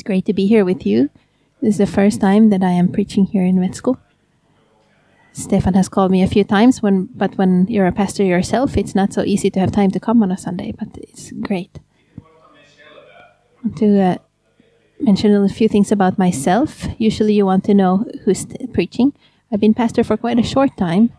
It's 0.00 0.06
great 0.06 0.24
to 0.24 0.32
be 0.32 0.46
here 0.46 0.64
with 0.64 0.86
you. 0.86 1.10
This 1.60 1.74
is 1.74 1.76
the 1.76 1.86
first 1.86 2.22
time 2.22 2.48
that 2.48 2.62
I 2.62 2.70
am 2.70 2.88
preaching 2.88 3.26
here 3.26 3.44
in 3.44 3.56
Metsku. 3.56 3.98
Stefan 5.32 5.74
has 5.74 5.90
called 5.90 6.10
me 6.10 6.22
a 6.22 6.26
few 6.26 6.42
times, 6.42 6.80
when, 6.80 7.10
but 7.14 7.36
when 7.36 7.66
you're 7.68 7.86
a 7.86 7.92
pastor 7.92 8.24
yourself, 8.24 8.78
it's 8.78 8.94
not 8.94 9.12
so 9.12 9.22
easy 9.24 9.50
to 9.50 9.60
have 9.60 9.72
time 9.72 9.90
to 9.90 10.00
come 10.00 10.22
on 10.22 10.32
a 10.32 10.38
Sunday, 10.38 10.72
but 10.72 10.88
it's 10.96 11.32
great. 11.32 11.80
To 13.76 14.00
uh, 14.00 14.16
mention 15.00 15.34
a 15.34 15.48
few 15.50 15.68
things 15.68 15.92
about 15.92 16.18
myself. 16.18 16.86
Usually, 16.96 17.34
you 17.34 17.44
want 17.44 17.64
to 17.64 17.74
know 17.74 18.06
who's 18.24 18.46
preaching. 18.72 19.12
I've 19.52 19.60
been 19.60 19.74
pastor 19.74 20.02
for 20.02 20.16
quite 20.16 20.38
a 20.38 20.42
short 20.42 20.78
time. 20.78 21.12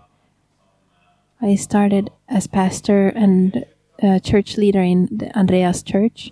I 1.40 1.54
started 1.54 2.10
as 2.28 2.48
pastor 2.48 3.10
and 3.10 3.64
uh, 4.02 4.18
church 4.18 4.58
leader 4.58 4.82
in 4.82 5.32
Andreas 5.36 5.84
Church, 5.84 6.32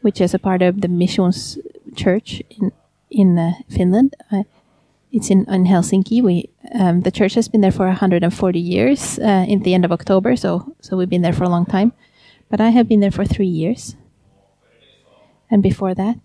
which 0.00 0.20
is 0.20 0.34
a 0.34 0.40
part 0.40 0.60
of 0.60 0.80
the 0.80 0.88
Missions 0.88 1.56
Church 1.96 2.42
in 2.50 2.72
in 3.10 3.38
uh, 3.38 3.52
Finland. 3.68 4.14
Uh, 4.32 4.44
it's 5.12 5.30
in, 5.30 5.46
in 5.48 5.64
Helsinki. 5.64 6.22
We 6.22 6.50
um, 6.74 7.02
the 7.02 7.10
church 7.10 7.34
has 7.34 7.48
been 7.48 7.60
there 7.60 7.72
for 7.72 7.86
140 7.86 8.58
years. 8.58 9.18
Uh, 9.18 9.44
in 9.48 9.62
the 9.62 9.74
end 9.74 9.84
of 9.84 9.92
October, 9.92 10.36
so 10.36 10.74
so 10.80 10.96
we've 10.96 11.08
been 11.08 11.22
there 11.22 11.32
for 11.32 11.44
a 11.44 11.48
long 11.48 11.66
time. 11.66 11.92
But 12.50 12.60
I 12.60 12.70
have 12.70 12.88
been 12.88 13.00
there 13.00 13.12
for 13.12 13.24
three 13.24 13.46
years, 13.46 13.96
and 15.50 15.62
before 15.62 15.94
that, 15.94 16.18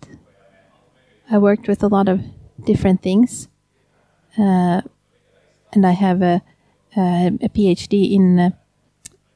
I 1.30 1.38
worked 1.38 1.68
with 1.68 1.82
a 1.82 1.88
lot 1.88 2.08
of 2.08 2.20
different 2.64 3.02
things, 3.02 3.48
uh, 4.38 4.82
and 5.72 5.86
I 5.86 5.92
have 5.92 6.22
a 6.22 6.42
a, 6.96 7.26
a 7.42 7.48
PhD 7.48 8.12
in 8.12 8.38
uh, 8.38 8.50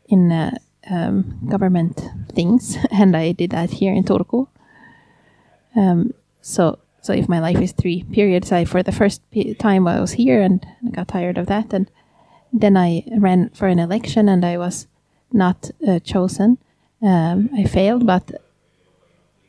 in 0.07 0.33
uh, 0.33 0.59
um, 0.91 1.39
government 1.49 2.03
things, 2.35 2.77
and 2.91 3.17
I 3.17 3.33
did 3.33 3.51
that 3.51 3.71
here 3.71 3.95
in 3.95 4.05
Turku. 4.05 4.49
Um, 5.77 6.13
so 6.45 6.79
so 7.01 7.13
if 7.13 7.29
my 7.29 7.41
life 7.41 7.61
is 7.61 7.73
three 7.73 8.03
periods, 8.05 8.53
I 8.53 8.65
for 8.65 8.83
the 8.83 8.93
first 8.93 9.23
time 9.59 9.89
I 9.89 10.01
was 10.01 10.13
here 10.13 10.41
and 10.41 10.65
got 10.93 11.09
tired 11.09 11.39
of 11.39 11.47
that, 11.47 11.73
and 11.73 11.91
then 12.53 12.77
I 12.77 13.05
ran 13.19 13.51
for 13.51 13.67
an 13.67 13.79
election 13.79 14.29
and 14.29 14.45
I 14.45 14.59
was 14.59 14.87
not 15.33 15.71
uh, 15.87 15.99
chosen. 16.01 16.59
Um, 17.03 17.49
I 17.57 17.65
failed, 17.65 18.07
but 18.07 18.31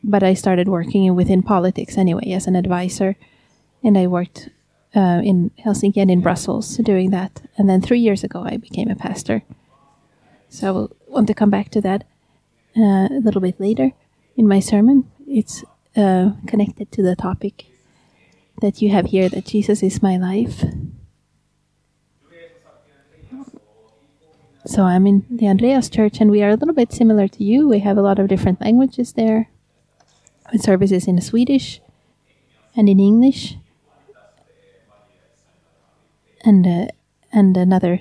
but 0.04 0.24
I 0.24 0.34
started 0.36 0.68
working 0.68 1.16
within 1.16 1.44
politics 1.44 1.98
anyway 1.98 2.32
as 2.32 2.48
an 2.48 2.56
advisor, 2.56 3.16
and 3.84 3.98
I 3.98 4.08
worked 4.08 4.50
uh, 4.96 5.22
in 5.24 5.52
Helsinki 5.66 5.98
and 5.98 6.12
in 6.12 6.22
Brussels 6.22 6.78
doing 6.78 7.12
that. 7.12 7.42
And 7.58 7.70
then 7.70 7.82
three 7.82 8.00
years 8.00 8.24
ago, 8.24 8.44
I 8.46 8.58
became 8.58 8.90
a 8.90 8.96
pastor. 8.96 9.44
So 10.50 10.68
I 10.68 10.72
will 10.72 10.96
want 11.08 11.28
to 11.28 11.34
come 11.34 11.50
back 11.50 11.70
to 11.72 11.82
that 11.82 12.06
uh, 12.78 13.08
a 13.12 13.22
little 13.22 13.42
bit 13.42 13.60
later 13.60 13.92
in 14.38 14.48
my 14.48 14.62
sermon. 14.62 15.12
It's 15.28 15.64
uh, 15.96 16.32
connected 16.48 16.92
to 16.92 17.02
the 17.02 17.16
topic 17.16 17.66
that 18.62 18.82
you 18.82 18.90
have 18.90 19.08
here 19.08 19.30
that 19.30 19.46
Jesus 19.46 19.84
is 19.84 20.02
my 20.02 20.18
life. 20.18 20.64
So 24.66 24.84
I'm 24.84 25.06
in 25.06 25.26
the 25.30 25.48
Andreas 25.48 25.90
Church, 25.90 26.20
and 26.20 26.32
we 26.32 26.42
are 26.42 26.50
a 26.50 26.56
little 26.56 26.74
bit 26.74 26.92
similar 26.92 27.28
to 27.28 27.44
you. 27.44 27.68
We 27.68 27.80
have 27.80 27.98
a 27.98 28.02
lot 28.02 28.18
of 28.18 28.28
different 28.28 28.62
languages 28.62 29.14
there. 29.14 29.50
with 30.52 30.62
Services 30.62 31.08
in 31.08 31.22
Swedish 31.22 31.82
and 32.76 32.90
in 32.90 33.00
English, 33.00 33.58
and 36.42 36.66
uh, 36.66 36.88
and 37.32 37.58
another 37.58 38.00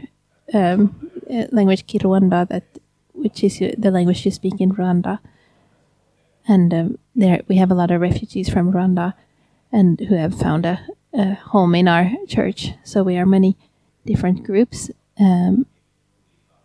um, 0.52 1.10
uh, 1.30 1.46
language 1.52 1.86
Kinyarwanda 1.86 2.48
that 2.48 2.64
which 3.12 3.44
is 3.44 3.58
the 3.58 3.90
language 3.90 4.24
you 4.24 4.30
speak 4.30 4.60
in 4.60 4.72
Rwanda 4.72 5.20
and 6.46 6.74
um, 6.74 6.98
there 7.14 7.40
we 7.48 7.56
have 7.56 7.70
a 7.70 7.74
lot 7.74 7.90
of 7.90 8.00
refugees 8.00 8.48
from 8.48 8.72
Rwanda, 8.72 9.14
and 9.72 9.98
who 10.00 10.14
have 10.14 10.38
found 10.38 10.66
a, 10.66 10.86
a 11.12 11.34
home 11.34 11.74
in 11.74 11.88
our 11.88 12.10
church. 12.28 12.72
So 12.84 13.02
we 13.02 13.16
are 13.16 13.26
many 13.26 13.56
different 14.06 14.44
groups, 14.44 14.90
um, 15.18 15.66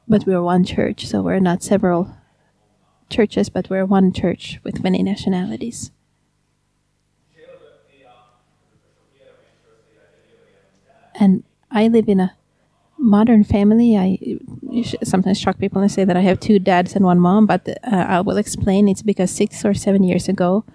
but 0.07 0.25
we're 0.25 0.41
one 0.41 0.63
church. 0.63 1.07
So 1.07 1.21
we're 1.21 1.39
not 1.39 1.63
several 1.63 2.15
churches, 3.09 3.49
but 3.49 3.69
we're 3.69 3.85
one 3.85 4.13
church 4.13 4.59
with 4.63 4.83
many 4.83 5.03
nationalities. 5.03 5.91
And 11.21 11.43
I 11.69 11.89
live 11.89 12.07
in 12.07 12.21
a 12.21 12.37
modern 12.99 13.43
family. 13.43 13.97
I 13.97 14.39
sometimes 15.03 15.39
shock 15.39 15.57
people 15.57 15.81
and 15.81 15.91
say 15.91 16.03
that 16.03 16.17
I 16.17 16.21
have 16.21 16.39
two 16.39 16.59
dads 16.59 16.95
and 16.95 17.05
one 17.05 17.19
mom, 17.19 17.45
but 17.45 17.67
uh, 17.69 17.95
I 17.95 18.21
will 18.21 18.37
explain. 18.37 18.87
It's 18.87 19.01
because 19.01 19.31
six 19.31 19.65
or 19.65 19.73
seven 19.73 20.03
years 20.03 20.27
ago, 20.27 20.65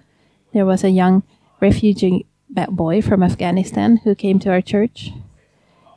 there 0.53 0.67
was 0.67 0.83
a 0.83 0.91
young 0.91 1.23
refugee 1.61 2.27
boy 2.49 3.03
from 3.03 3.23
Afghanistan 3.23 3.99
who 3.99 4.15
came 4.15 4.39
to 4.41 4.51
our 4.51 4.63
church. 4.63 5.11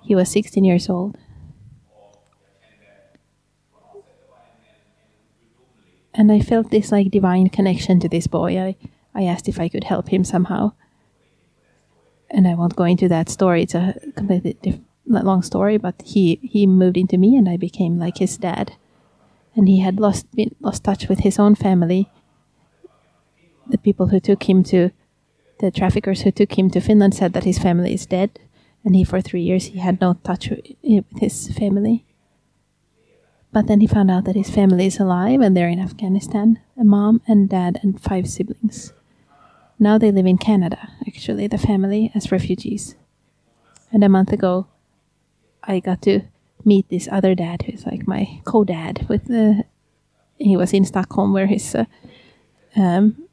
He 0.04 0.16
was 0.16 0.30
16 0.30 0.64
years 0.64 0.90
old. 0.90 1.18
And 6.14 6.32
I 6.32 6.40
felt 6.40 6.72
this 6.72 6.92
like 6.92 7.12
divine 7.12 7.50
connection 7.50 8.00
to 8.00 8.10
this 8.10 8.26
boy. 8.26 8.60
I, 8.60 8.76
I 9.14 9.24
asked 9.24 9.48
if 9.48 9.60
I 9.60 9.70
could 9.70 9.84
help 9.84 10.10
him 10.10 10.24
somehow. 10.24 10.74
And 12.30 12.48
I 12.48 12.56
won't 12.56 12.76
go 12.76 12.86
into 12.86 13.08
that 13.08 13.30
story. 13.30 13.64
It's 13.64 13.76
a 13.76 13.96
completely 14.16 14.54
different 14.54 14.87
long 15.08 15.42
story, 15.42 15.78
but 15.78 15.96
he 16.06 16.40
he 16.44 16.68
moved 16.68 16.98
into 16.98 17.18
me, 17.18 17.36
and 17.36 17.48
I 17.50 17.58
became 17.58 18.00
like 18.00 18.18
his 18.18 18.38
dad. 18.38 18.74
And 19.56 19.68
he 19.68 19.80
had 19.80 20.00
lost 20.00 20.32
been, 20.36 20.56
lost 20.60 20.84
touch 20.84 21.08
with 21.08 21.20
his 21.20 21.40
own 21.40 21.56
family. 21.56 22.10
The 23.68 23.78
people 23.78 24.08
who 24.08 24.20
took 24.20 24.44
him 24.44 24.64
to, 24.66 24.92
the 25.60 25.72
traffickers 25.72 26.22
who 26.22 26.32
took 26.32 26.58
him 26.58 26.70
to 26.72 26.80
Finland 26.80 27.16
said 27.16 27.34
that 27.34 27.44
his 27.44 27.58
family 27.58 27.94
is 27.94 28.06
dead, 28.06 28.40
and 28.86 28.96
he 28.96 29.04
for 29.04 29.22
three 29.22 29.42
years 29.42 29.66
he 29.66 29.80
had 29.80 30.00
no 30.00 30.14
touch 30.24 30.50
with 30.50 31.06
his 31.20 31.50
family. 31.50 32.06
But 33.52 33.68
then 33.68 33.82
he 33.82 33.88
found 33.88 34.12
out 34.12 34.26
that 34.26 34.36
his 34.36 34.50
family 34.50 34.86
is 34.86 35.00
alive 35.00 35.42
and 35.42 35.56
they're 35.56 35.70
in 35.70 35.80
Afghanistan, 35.80 36.60
a 36.80 36.84
mom 36.84 37.22
and 37.28 37.50
dad 37.50 37.80
and 37.82 38.00
five 38.00 38.30
siblings. 38.30 38.94
Now 39.80 39.98
they 39.98 40.12
live 40.12 40.26
in 40.26 40.38
Canada, 40.38 40.90
actually, 41.08 41.48
the 41.48 41.58
family 41.58 42.12
as 42.14 42.32
refugees. 42.32 42.96
And 43.92 44.04
a 44.04 44.10
month 44.10 44.32
ago, 44.32 44.68
I 45.64 45.80
got 45.80 46.02
to 46.04 46.22
meet 46.66 46.90
this 46.90 47.08
other 47.12 47.36
dad 47.36 47.64
who's 47.64 47.86
like 47.86 48.08
my 48.08 48.42
co-dad 48.44 49.06
with 49.10 49.26
the 49.26 49.64
he 50.38 50.56
was 50.56 50.74
in 50.74 50.86
Stockholm 50.86 51.34
where 51.34 51.48
his 51.48 51.76
uh, 51.76 51.86
um, 52.76 53.28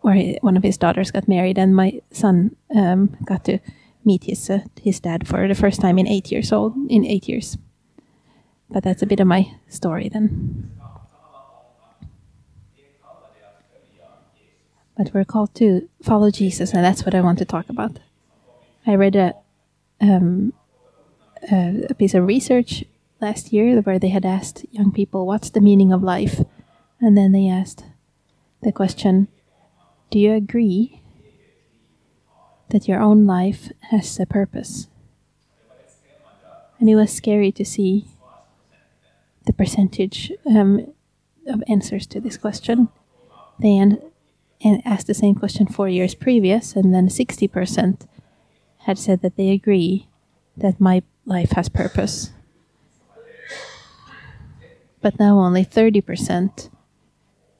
where 0.00 0.14
he, 0.14 0.38
one 0.42 0.56
of 0.56 0.62
his 0.62 0.76
daughters 0.76 1.10
got 1.10 1.28
married 1.28 1.58
and 1.58 1.74
my 1.74 2.00
son 2.10 2.56
um, 2.74 3.16
got 3.24 3.44
to 3.44 3.58
meet 4.04 4.24
his 4.24 4.50
uh, 4.50 4.60
his 4.82 5.00
dad 5.00 5.26
for 5.26 5.48
the 5.48 5.54
first 5.54 5.80
time 5.80 5.98
in 5.98 6.06
8 6.06 6.30
years 6.30 6.52
old 6.52 6.74
in 6.90 7.04
8 7.04 7.28
years. 7.28 7.56
But 8.68 8.82
that's 8.84 9.02
a 9.02 9.06
bit 9.06 9.20
of 9.20 9.26
my 9.26 9.54
story 9.68 10.08
then. 10.08 10.70
But 14.96 15.14
we're 15.14 15.24
called 15.24 15.54
to 15.54 15.88
follow 16.02 16.30
Jesus 16.30 16.74
and 16.74 16.84
that's 16.84 17.04
what 17.04 17.14
I 17.14 17.20
want 17.20 17.38
to 17.38 17.44
talk 17.44 17.68
about. 17.68 17.98
I 18.86 18.94
read 18.96 19.16
a 19.16 19.34
um, 20.00 20.52
a 21.50 21.94
piece 21.94 22.14
of 22.14 22.26
research 22.26 22.84
last 23.20 23.52
year 23.52 23.80
where 23.80 23.98
they 23.98 24.08
had 24.08 24.24
asked 24.24 24.66
young 24.70 24.92
people, 24.92 25.26
What's 25.26 25.50
the 25.50 25.60
meaning 25.60 25.92
of 25.92 26.02
life? 26.02 26.44
And 27.00 27.16
then 27.16 27.32
they 27.32 27.48
asked 27.48 27.84
the 28.62 28.72
question, 28.72 29.28
Do 30.10 30.18
you 30.18 30.32
agree 30.34 31.02
that 32.70 32.88
your 32.88 33.00
own 33.00 33.26
life 33.26 33.70
has 33.90 34.18
a 34.20 34.26
purpose? 34.26 34.88
And 36.78 36.90
it 36.90 36.96
was 36.96 37.12
scary 37.12 37.52
to 37.52 37.64
see 37.64 38.06
the 39.46 39.52
percentage 39.52 40.32
um, 40.46 40.92
of 41.46 41.62
answers 41.68 42.06
to 42.08 42.20
this 42.20 42.36
question. 42.36 42.88
They 43.60 43.76
an- 43.76 44.00
asked 44.84 45.06
the 45.06 45.14
same 45.14 45.34
question 45.34 45.66
four 45.66 45.88
years 45.88 46.14
previous, 46.14 46.74
and 46.74 46.94
then 46.94 47.08
60% 47.08 48.06
had 48.78 48.98
said 48.98 49.22
that 49.22 49.36
they 49.36 49.50
agree 49.50 50.08
that 50.56 50.80
my 50.80 51.02
life 51.24 51.52
has 51.52 51.68
purpose. 51.68 52.30
But 55.00 55.18
now 55.18 55.38
only 55.38 55.64
30% 55.64 56.70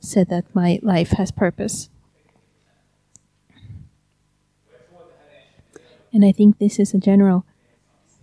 said 0.00 0.28
that 0.28 0.54
my 0.54 0.78
life 0.82 1.10
has 1.10 1.30
purpose. 1.30 1.88
And 6.12 6.24
I 6.24 6.32
think 6.32 6.58
this 6.58 6.78
is 6.78 6.92
a 6.92 6.98
general 6.98 7.44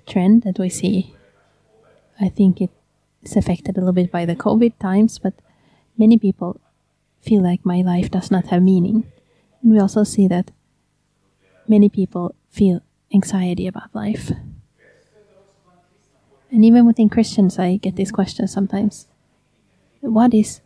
trend 0.05 0.43
that 0.43 0.59
we 0.59 0.69
see. 0.69 1.15
I 2.19 2.29
think 2.29 2.61
it's 2.61 3.35
affected 3.35 3.77
a 3.77 3.79
little 3.79 3.93
bit 3.93 4.11
by 4.11 4.25
the 4.25 4.35
COVID 4.35 4.77
times, 4.79 5.19
but 5.19 5.33
many 5.97 6.17
people 6.17 6.59
feel 7.21 7.41
like 7.41 7.65
my 7.65 7.81
life 7.81 8.11
does 8.11 8.29
not 8.31 8.47
have 8.47 8.61
meaning. 8.61 9.11
And 9.61 9.71
we 9.71 9.79
also 9.79 10.03
see 10.03 10.27
that 10.27 10.51
many 11.67 11.89
people 11.89 12.35
feel 12.49 12.81
anxiety 13.13 13.67
about 13.67 13.93
life. 13.93 14.31
And 16.51 16.65
even 16.65 16.85
within 16.85 17.09
Christians, 17.09 17.59
I 17.59 17.77
get 17.77 17.95
these 17.95 18.11
questions 18.11 18.51
sometimes. 18.51 19.07
What 20.01 20.33
is 20.33 20.61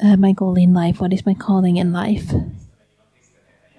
uh, 0.00 0.16
my 0.16 0.32
goal 0.32 0.56
in 0.56 0.72
life? 0.72 1.00
What 1.00 1.12
is 1.12 1.26
my 1.26 1.34
calling 1.34 1.76
in 1.76 1.92
life? 1.92 2.32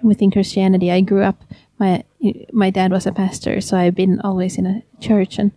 within 0.02 0.30
Christianity. 0.30 0.90
I 0.90 1.00
grew 1.00 1.22
up. 1.22 1.42
My 1.78 2.04
my 2.52 2.70
dad 2.70 2.92
was 2.92 3.06
a 3.06 3.12
pastor, 3.12 3.60
so 3.60 3.76
I've 3.76 3.94
been 3.94 4.20
always 4.20 4.58
in 4.58 4.66
a 4.66 4.82
church, 5.00 5.38
and 5.38 5.52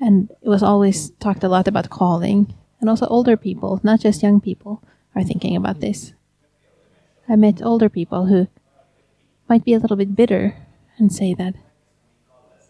and 0.00 0.30
it 0.42 0.48
was 0.48 0.62
always 0.62 1.10
talked 1.20 1.44
a 1.44 1.48
lot 1.48 1.68
about 1.68 1.90
calling, 1.90 2.54
and 2.80 2.88
also 2.88 3.06
older 3.06 3.36
people, 3.36 3.80
not 3.82 4.00
just 4.00 4.22
young 4.22 4.40
people, 4.40 4.82
are 5.14 5.24
thinking 5.24 5.56
about 5.56 5.80
this. 5.80 6.12
I 7.28 7.36
met 7.36 7.62
older 7.62 7.88
people 7.88 8.26
who 8.26 8.48
might 9.48 9.64
be 9.64 9.74
a 9.74 9.78
little 9.78 9.96
bit 9.96 10.16
bitter 10.16 10.56
and 10.98 11.12
say 11.12 11.34
that, 11.34 11.54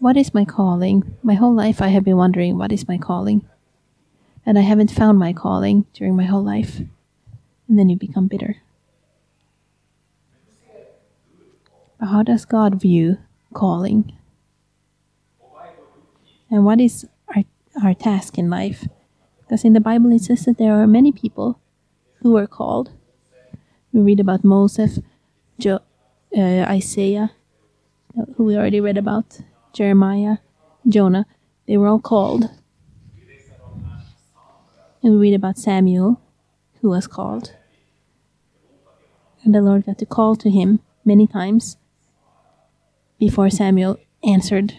"What 0.01 0.17
is 0.17 0.35
my 0.35 0.45
calling? 0.45 1.15
My 1.23 1.35
whole 1.35 1.55
life 1.55 1.81
I 1.81 1.89
have 1.89 2.05
been 2.05 2.17
wondering 2.17 2.59
what 2.59 2.73
is 2.73 2.89
my 2.89 2.99
calling, 2.99 3.45
and 4.45 4.59
I 4.59 4.63
haven't 4.63 4.91
found 4.91 5.19
my 5.19 5.33
calling 5.33 5.87
during 5.93 6.17
my 6.17 6.25
whole 6.25 6.43
life." 6.43 6.81
And 7.69 7.79
then 7.79 7.89
you 7.89 7.97
become 7.97 8.27
bitter. 8.27 8.57
But 12.01 12.07
how 12.07 12.23
does 12.25 12.45
God 12.45 12.81
view 12.81 13.19
calling? 13.53 14.17
And 16.51 16.65
what 16.65 16.81
is 16.81 17.07
our, 17.37 17.45
our 17.85 17.95
task 17.95 18.39
in 18.39 18.51
life? 18.51 18.89
Because 19.43 19.65
in 19.65 19.75
the 19.75 19.81
Bible 19.81 20.11
it 20.13 20.23
says 20.23 20.47
that 20.47 20.59
there 20.59 20.75
are 20.81 20.87
many 20.87 21.13
people 21.13 21.61
who 22.23 22.33
were 22.33 22.47
called. 22.47 22.91
We 23.93 24.01
read 24.01 24.19
about 24.19 24.43
Moses, 24.45 24.99
jo- 25.59 25.85
uh, 26.37 26.65
Isaiah, 26.67 27.33
who 28.37 28.45
we 28.45 28.57
already 28.57 28.81
read 28.81 28.97
about, 28.97 29.43
Jeremiah, 29.73 30.39
Jonah. 30.89 31.27
They 31.67 31.77
were 31.77 31.87
all 31.87 32.01
called. 32.01 32.51
And 35.03 35.15
we 35.15 35.19
read 35.19 35.35
about 35.35 35.59
Samuel, 35.59 36.21
who 36.81 36.91
was 36.91 37.07
called. 37.07 37.55
And 39.45 39.55
the 39.55 39.63
Lord 39.63 39.87
got 39.87 39.99
to 39.99 40.07
call 40.07 40.37
to 40.37 40.51
him 40.51 40.81
many 41.05 41.27
times 41.27 41.77
before 43.19 43.51
Samuel 43.51 43.99
answered, 44.25 44.75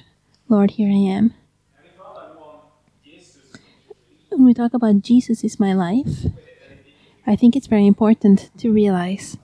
Lord, 0.50 0.72
here 0.72 0.90
I 0.90 1.16
am. 1.18 1.34
When 4.30 4.46
we 4.46 4.54
talk 4.54 4.74
about 4.74 5.02
Jesus 5.02 5.44
is 5.44 5.60
my 5.60 5.74
life, 5.74 6.26
I 7.28 7.36
think 7.36 7.56
it's 7.56 7.68
very 7.68 7.86
important 7.86 8.50
to 8.58 8.72
realize 8.72 9.38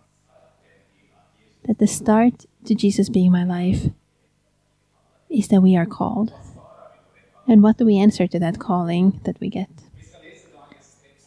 that 1.66 1.78
the 1.78 1.88
start 1.88 2.46
to 2.66 2.74
Jesus 2.74 3.10
being 3.10 3.32
my 3.32 3.44
life 3.44 3.90
is 5.30 5.48
that 5.50 5.62
we 5.62 5.76
are 5.76 5.86
called. 5.86 6.34
And 7.48 7.64
what 7.64 7.78
do 7.78 7.86
we 7.86 7.98
answer 7.98 8.28
to 8.28 8.40
that 8.40 8.60
calling 8.60 9.22
that 9.24 9.40
we 9.40 9.50
get? 9.50 9.70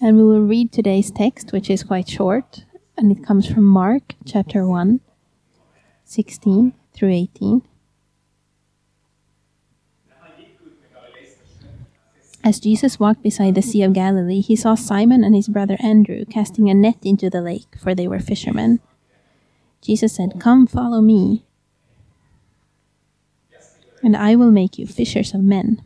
And 0.00 0.17
we 0.17 0.25
will 0.25 0.43
read 0.43 0.73
today's 0.73 1.11
text, 1.11 1.52
which 1.52 1.69
is 1.69 1.82
quite 1.82 2.08
short, 2.08 2.64
and 2.97 3.12
it 3.12 3.25
comes 3.25 3.47
from 3.47 3.64
Mark 3.64 4.14
chapter 4.25 4.67
1, 4.67 5.00
16 6.05 6.73
through 6.93 7.12
18. 7.12 7.62
As 12.43 12.58
Jesus 12.58 12.99
walked 12.99 13.23
beside 13.23 13.55
the 13.55 13.61
Sea 13.61 13.82
of 13.82 13.93
Galilee, 13.93 14.41
he 14.41 14.56
saw 14.56 14.75
Simon 14.75 15.23
and 15.23 15.35
his 15.35 15.49
brother 15.49 15.76
Andrew 15.81 16.25
casting 16.25 16.70
a 16.70 16.75
net 16.75 16.96
into 17.03 17.29
the 17.29 17.43
lake, 17.43 17.76
for 17.79 17.94
they 17.94 18.08
were 18.08 18.19
fishermen. 18.19 18.81
Jesus 19.82 20.14
said, 20.14 20.41
Come, 20.41 20.67
follow 20.67 21.03
me, 21.03 21.44
and 24.02 24.17
I 24.17 24.37
will 24.37 24.50
make 24.50 24.79
you 24.79 24.87
fishers 24.87 25.35
of 25.35 25.43
men. 25.43 25.82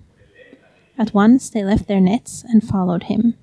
At 0.97 1.15
once 1.15 1.51
they 1.51 1.65
left 1.65 1.89
their 1.89 2.01
nets 2.01 2.45
and 2.45 2.67
followed 2.67 3.05
him. 3.05 3.35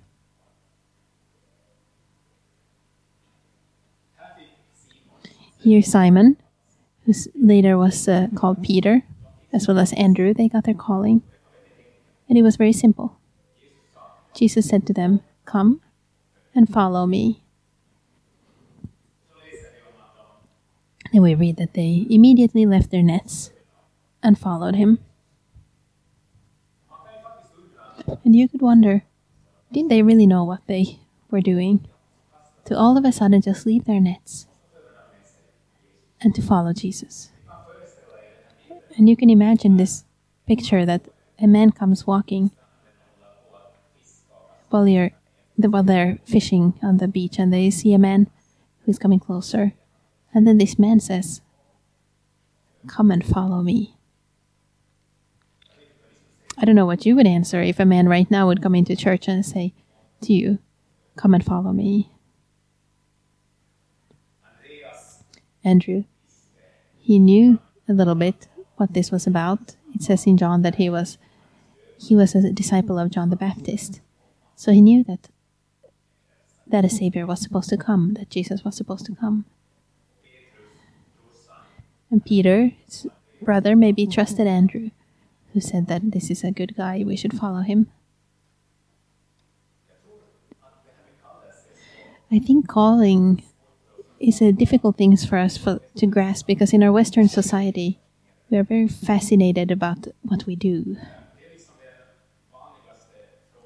Here, 5.60 5.84
Simon, 5.84 6.38
who 7.06 7.14
later 7.36 7.78
was 7.78 8.08
uh, 8.08 8.28
called 8.34 8.64
Peter, 8.64 9.04
as 9.54 9.68
well 9.68 9.78
as 9.78 9.94
Andrew, 9.94 10.34
they 10.34 10.48
got 10.48 10.64
their 10.64 10.74
calling. 10.74 11.22
And 12.28 12.38
it 12.38 12.42
was 12.42 12.56
very 12.56 12.74
simple. 12.74 13.18
Jesus 14.34 14.68
said 14.68 14.88
to 14.88 14.94
them, 14.94 15.20
Come 15.46 15.82
and 16.56 16.68
follow 16.68 17.06
me. 17.06 17.44
And 21.14 21.22
we 21.22 21.36
read 21.36 21.58
that 21.58 21.74
they 21.74 22.08
immediately 22.10 22.66
left 22.66 22.90
their 22.90 23.04
nets 23.04 23.52
and 24.24 24.38
followed 24.38 24.76
him. 24.76 25.00
And 28.24 28.36
you 28.36 28.48
could 28.48 28.62
wonder, 28.62 29.04
did 29.72 29.90
they 29.90 30.02
really 30.02 30.28
know 30.28 30.44
what 30.44 30.66
they 30.68 31.00
were 31.30 31.42
doing? 31.42 31.88
To 32.66 32.78
all 32.78 32.98
of 32.98 33.06
a 33.06 33.12
sudden 33.12 33.42
just 33.42 33.66
leave 33.66 33.86
their 33.86 34.00
nets 34.00 34.48
and 36.22 36.36
to 36.36 36.42
follow 36.42 36.74
Jesus. 36.74 37.32
And 38.98 39.10
you 39.10 39.16
can 39.16 39.30
imagine 39.30 39.78
this 39.78 40.06
picture 40.48 40.86
that 40.86 41.02
a 41.40 41.48
man 41.48 41.72
comes 41.72 42.06
walking 42.06 42.52
while 44.70 44.88
you're 44.88 45.12
while 45.58 45.84
they're 45.84 46.18
fishing 46.26 46.74
on 46.82 46.98
the 46.98 47.08
beach 47.08 47.38
and 47.38 47.54
they 47.54 47.70
see 47.70 47.94
a 47.94 48.00
man 48.00 48.30
who's 48.86 48.98
coming 48.98 49.20
closer 49.20 49.74
and 50.34 50.48
then 50.48 50.58
this 50.58 50.80
man 50.80 51.00
says 51.00 51.42
come 52.88 53.12
and 53.12 53.26
follow 53.26 53.62
me 53.62 53.96
i 56.62 56.66
don't 56.66 56.76
know 56.76 56.86
what 56.86 57.06
you 57.06 57.16
would 57.16 57.28
answer 57.28 57.62
if 57.62 57.80
a 57.80 57.86
man 57.86 58.08
right 58.08 58.32
now 58.32 58.48
would 58.48 58.62
come 58.62 58.76
into 58.76 58.96
church 58.96 59.28
and 59.28 59.46
say 59.46 59.74
to 60.22 60.32
you 60.34 60.60
come 61.18 61.34
and 61.34 61.46
follow 61.46 61.72
me 61.74 62.12
andrew 65.64 66.04
he 66.98 67.20
knew 67.20 67.60
a 67.90 67.94
little 67.94 68.16
bit 68.16 68.48
what 68.78 68.94
this 68.94 69.12
was 69.12 69.28
about 69.28 69.76
it 69.94 70.02
says 70.02 70.26
in 70.26 70.38
john 70.38 70.62
that 70.62 70.76
he 70.76 70.90
was 70.90 71.18
he 72.02 72.16
was 72.16 72.34
a 72.34 72.52
disciple 72.52 72.98
of 72.98 73.12
John 73.12 73.30
the 73.30 73.36
Baptist. 73.36 74.02
So 74.56 74.72
he 74.72 74.82
knew 74.82 75.04
that 75.04 75.30
that 76.66 76.86
a 76.86 76.90
savior 76.90 77.26
was 77.26 77.42
supposed 77.42 77.70
to 77.70 77.78
come, 77.78 78.14
that 78.14 78.30
Jesus 78.30 78.64
was 78.64 78.78
supposed 78.78 79.06
to 79.06 79.16
come. 79.16 79.46
And 82.10 82.26
Peter's 82.26 83.08
brother 83.42 83.76
maybe 83.76 84.08
trusted 84.08 84.48
Andrew, 84.48 84.92
who 85.54 85.62
said 85.62 85.88
that 85.88 86.12
this 86.12 86.30
is 86.30 86.44
a 86.44 86.52
good 86.52 86.76
guy, 86.76 87.04
we 87.06 87.16
should 87.16 87.38
follow 87.38 87.62
him. 87.62 87.88
I 92.32 92.40
think 92.40 92.68
calling 92.68 93.44
is 94.20 94.42
a 94.42 94.54
difficult 94.54 94.96
thing 94.98 95.16
for 95.18 95.38
us 95.38 95.58
for, 95.58 95.80
to 95.96 96.08
grasp 96.08 96.48
because 96.48 96.72
in 96.72 96.84
our 96.84 96.92
Western 96.92 97.28
society, 97.28 98.00
we 98.50 98.58
are 98.58 98.64
very 98.64 98.88
fascinated 98.88 99.72
about 99.72 100.08
what 100.22 100.46
we 100.46 100.56
do. 100.56 100.98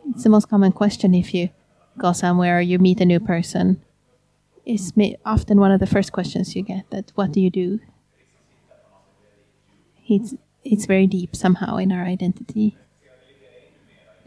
It's 0.09 0.23
the 0.23 0.29
most 0.29 0.49
common 0.49 0.71
question 0.71 1.13
if 1.13 1.33
you 1.33 1.49
go 1.97 2.13
somewhere 2.13 2.57
or 2.57 2.61
you 2.61 2.79
meet 2.79 3.01
a 3.01 3.05
new 3.05 3.19
person. 3.19 3.81
It's 4.65 4.91
often 5.25 5.59
one 5.59 5.71
of 5.71 5.79
the 5.79 5.87
first 5.87 6.11
questions 6.11 6.55
you 6.55 6.63
get 6.63 6.89
that 6.89 7.11
what 7.15 7.31
do 7.31 7.41
you 7.41 7.51
do? 7.51 7.79
It's 10.07 10.35
it's 10.65 10.85
very 10.85 11.07
deep 11.07 11.35
somehow 11.35 11.77
in 11.77 11.91
our 11.91 12.03
identity. 12.03 12.77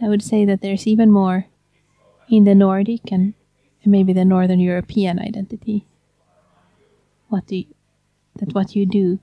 I 0.00 0.08
would 0.08 0.22
say 0.22 0.44
that 0.44 0.62
there's 0.62 0.86
even 0.86 1.10
more 1.10 1.46
in 2.30 2.44
the 2.44 2.54
Nordic 2.54 3.10
and 3.10 3.34
maybe 3.84 4.12
the 4.12 4.24
Northern 4.24 4.60
European 4.60 5.18
identity. 5.18 5.86
What 7.28 7.46
do 7.46 7.56
you, 7.56 7.66
that 8.36 8.54
what 8.54 8.76
you 8.76 8.86
do 8.86 9.18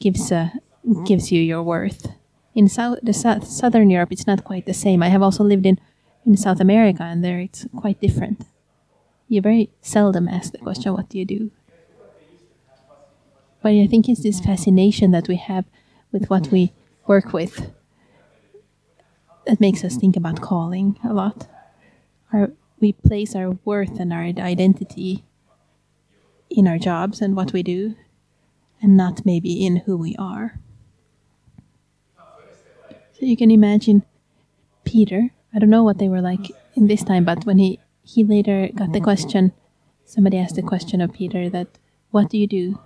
gives 0.00 0.32
a, 0.32 0.52
gives 1.04 1.30
you 1.30 1.40
your 1.40 1.62
worth. 1.62 2.08
In 2.54 2.68
South 2.68 2.98
the 3.02 3.12
South, 3.12 3.46
Southern 3.46 3.90
Europe, 3.90 4.12
it's 4.12 4.26
not 4.26 4.44
quite 4.44 4.66
the 4.66 4.74
same. 4.74 5.02
I 5.02 5.08
have 5.08 5.22
also 5.22 5.44
lived 5.44 5.66
in 5.66 5.78
in 6.24 6.36
South 6.36 6.60
America, 6.60 7.02
and 7.02 7.22
there 7.22 7.38
it's 7.40 7.66
quite 7.76 8.00
different. 8.00 8.46
You 9.28 9.40
very 9.40 9.70
seldom 9.82 10.28
ask 10.28 10.52
the 10.52 10.58
question, 10.58 10.92
What 10.94 11.08
do 11.08 11.18
you 11.18 11.24
do? 11.24 11.50
But 13.62 13.72
I 13.72 13.86
think 13.86 14.08
it's 14.08 14.22
this 14.22 14.40
fascination 14.40 15.10
that 15.10 15.28
we 15.28 15.36
have 15.36 15.64
with 16.14 16.30
what 16.30 16.48
we 16.48 16.72
work 17.06 17.34
with 17.34 17.70
that 19.46 19.60
makes 19.60 19.84
us 19.84 19.96
think 19.96 20.16
about 20.16 20.40
calling 20.40 20.98
a 21.04 21.12
lot. 21.12 21.46
Our, 22.32 22.52
we 22.80 22.92
place 22.92 23.34
our 23.34 23.58
worth 23.66 24.00
and 24.00 24.12
our 24.12 24.22
identity 24.22 25.24
in 26.48 26.66
our 26.66 26.78
jobs 26.78 27.20
and 27.20 27.36
what 27.36 27.52
we 27.52 27.62
do, 27.62 27.96
and 28.80 28.96
not 28.96 29.26
maybe 29.26 29.66
in 29.66 29.76
who 29.84 29.98
we 29.98 30.16
are. 30.16 30.58
So 33.12 33.26
you 33.26 33.36
can 33.36 33.50
imagine 33.50 34.04
Peter 34.84 35.30
I 35.54 35.60
don't 35.60 35.70
know 35.70 35.84
what 35.84 35.98
they 35.98 36.08
were 36.08 36.20
like 36.20 36.50
in 36.74 36.88
this 36.88 37.04
time, 37.04 37.24
but 37.24 37.46
when 37.46 37.58
he 37.58 37.78
he 38.02 38.24
later 38.24 38.68
got 38.74 38.92
the 38.92 39.00
question, 39.00 39.52
somebody 40.04 40.36
asked 40.36 40.56
the 40.56 40.62
question 40.62 41.00
of 41.00 41.12
Peter 41.12 41.48
that, 41.48 41.78
"What 42.10 42.28
do 42.28 42.36
you 42.38 42.48
do? 42.48 42.80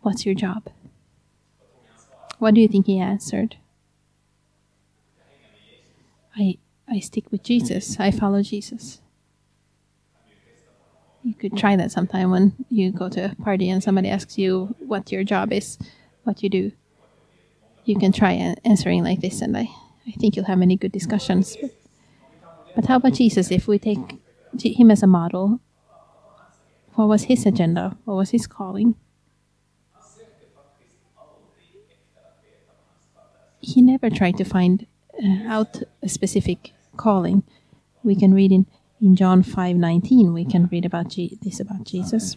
What's 0.00 0.24
your 0.24 0.34
job?" 0.34 0.70
What 2.42 2.54
do 2.54 2.60
you 2.60 2.66
think 2.66 2.86
he 2.86 2.98
answered? 2.98 3.54
I 6.36 6.58
I 6.90 6.98
stick 6.98 7.30
with 7.30 7.44
Jesus. 7.44 8.00
I 8.00 8.10
follow 8.10 8.42
Jesus. 8.42 9.00
You 11.22 11.34
could 11.34 11.56
try 11.56 11.76
that 11.76 11.92
sometime 11.92 12.32
when 12.32 12.56
you 12.68 12.90
go 12.90 13.08
to 13.10 13.30
a 13.30 13.34
party 13.36 13.70
and 13.70 13.80
somebody 13.80 14.08
asks 14.08 14.38
you 14.38 14.74
what 14.80 15.12
your 15.12 15.22
job 15.22 15.52
is, 15.52 15.78
what 16.24 16.42
you 16.42 16.50
do. 16.50 16.72
You 17.84 17.96
can 17.96 18.10
try 18.10 18.32
answering 18.64 19.04
like 19.04 19.20
this, 19.20 19.40
and 19.40 19.56
I, 19.56 19.68
I 20.08 20.10
think 20.18 20.34
you'll 20.34 20.46
have 20.46 20.58
many 20.58 20.74
good 20.76 20.90
discussions. 20.90 21.56
But, 21.60 21.70
but 22.74 22.86
how 22.86 22.96
about 22.96 23.12
Jesus? 23.12 23.52
If 23.52 23.68
we 23.68 23.78
take 23.78 24.18
him 24.58 24.90
as 24.90 25.04
a 25.04 25.06
model, 25.06 25.60
what 26.94 27.06
was 27.06 27.22
his 27.30 27.46
agenda? 27.46 27.96
What 28.04 28.16
was 28.16 28.30
his 28.30 28.48
calling? 28.48 28.96
He 33.62 33.80
never 33.80 34.10
tried 34.10 34.36
to 34.38 34.44
find 34.44 34.86
uh, 35.22 35.46
out 35.46 35.82
a 36.02 36.08
specific 36.08 36.72
calling. 36.96 37.44
We 38.02 38.16
can 38.16 38.34
read 38.34 38.50
in, 38.50 38.66
in 39.00 39.14
John 39.16 39.42
5:19 39.42 40.34
we 40.34 40.44
can 40.44 40.66
read 40.66 40.84
about 40.84 41.08
G- 41.10 41.38
this 41.40 41.60
about 41.60 41.84
Jesus. 41.84 42.36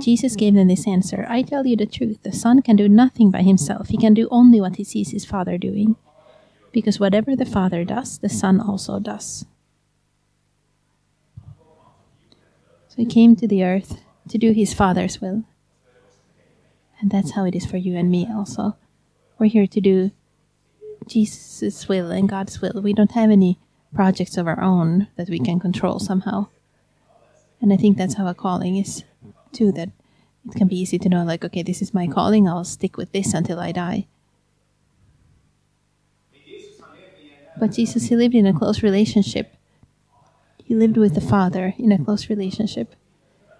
Jesus 0.00 0.34
gave 0.34 0.54
them 0.54 0.66
this 0.66 0.88
answer 0.88 1.24
I 1.28 1.42
tell 1.42 1.66
you 1.66 1.76
the 1.76 1.86
truth, 1.86 2.22
the 2.22 2.32
Son 2.32 2.62
can 2.62 2.74
do 2.74 2.88
nothing 2.88 3.30
by 3.30 3.42
himself. 3.42 3.88
He 3.88 3.98
can 3.98 4.14
do 4.14 4.28
only 4.30 4.60
what 4.60 4.76
he 4.76 4.84
sees 4.84 5.10
his 5.10 5.24
Father 5.24 5.58
doing. 5.58 5.96
Because 6.72 6.98
whatever 6.98 7.36
the 7.36 7.46
Father 7.46 7.84
does, 7.84 8.18
the 8.18 8.28
Son 8.28 8.60
also 8.60 8.98
does. 8.98 9.46
So 12.88 12.96
he 12.96 13.06
came 13.06 13.36
to 13.36 13.46
the 13.46 13.62
earth 13.62 14.00
to 14.28 14.38
do 14.38 14.52
his 14.52 14.74
Father's 14.74 15.20
will. 15.20 15.44
And 17.04 17.10
that's 17.10 17.32
how 17.32 17.44
it 17.44 17.54
is 17.54 17.66
for 17.66 17.76
you 17.76 17.98
and 17.98 18.10
me 18.10 18.26
also. 18.34 18.78
We're 19.38 19.50
here 19.50 19.66
to 19.66 19.78
do 19.78 20.10
Jesus' 21.06 21.86
will 21.86 22.10
and 22.10 22.26
God's 22.26 22.62
will. 22.62 22.80
We 22.80 22.94
don't 22.94 23.12
have 23.12 23.30
any 23.30 23.58
projects 23.94 24.38
of 24.38 24.46
our 24.46 24.58
own 24.58 25.08
that 25.16 25.28
we 25.28 25.38
can 25.38 25.60
control 25.60 25.98
somehow. 25.98 26.46
And 27.60 27.74
I 27.74 27.76
think 27.76 27.98
that's 27.98 28.14
how 28.14 28.26
a 28.26 28.32
calling 28.32 28.78
is 28.78 29.04
too, 29.52 29.70
that 29.72 29.90
it 30.48 30.54
can 30.56 30.66
be 30.66 30.80
easy 30.80 30.98
to 30.98 31.10
know, 31.10 31.24
like, 31.24 31.44
okay, 31.44 31.62
this 31.62 31.82
is 31.82 31.92
my 31.92 32.06
calling, 32.06 32.48
I'll 32.48 32.64
stick 32.64 32.96
with 32.96 33.12
this 33.12 33.34
until 33.34 33.60
I 33.60 33.70
die. 33.72 34.06
But 37.60 37.72
Jesus, 37.72 38.06
he 38.06 38.16
lived 38.16 38.34
in 38.34 38.46
a 38.46 38.58
close 38.58 38.82
relationship. 38.82 39.54
He 40.64 40.74
lived 40.74 40.96
with 40.96 41.14
the 41.14 41.20
Father 41.20 41.74
in 41.76 41.92
a 41.92 42.02
close 42.02 42.30
relationship. 42.30 42.96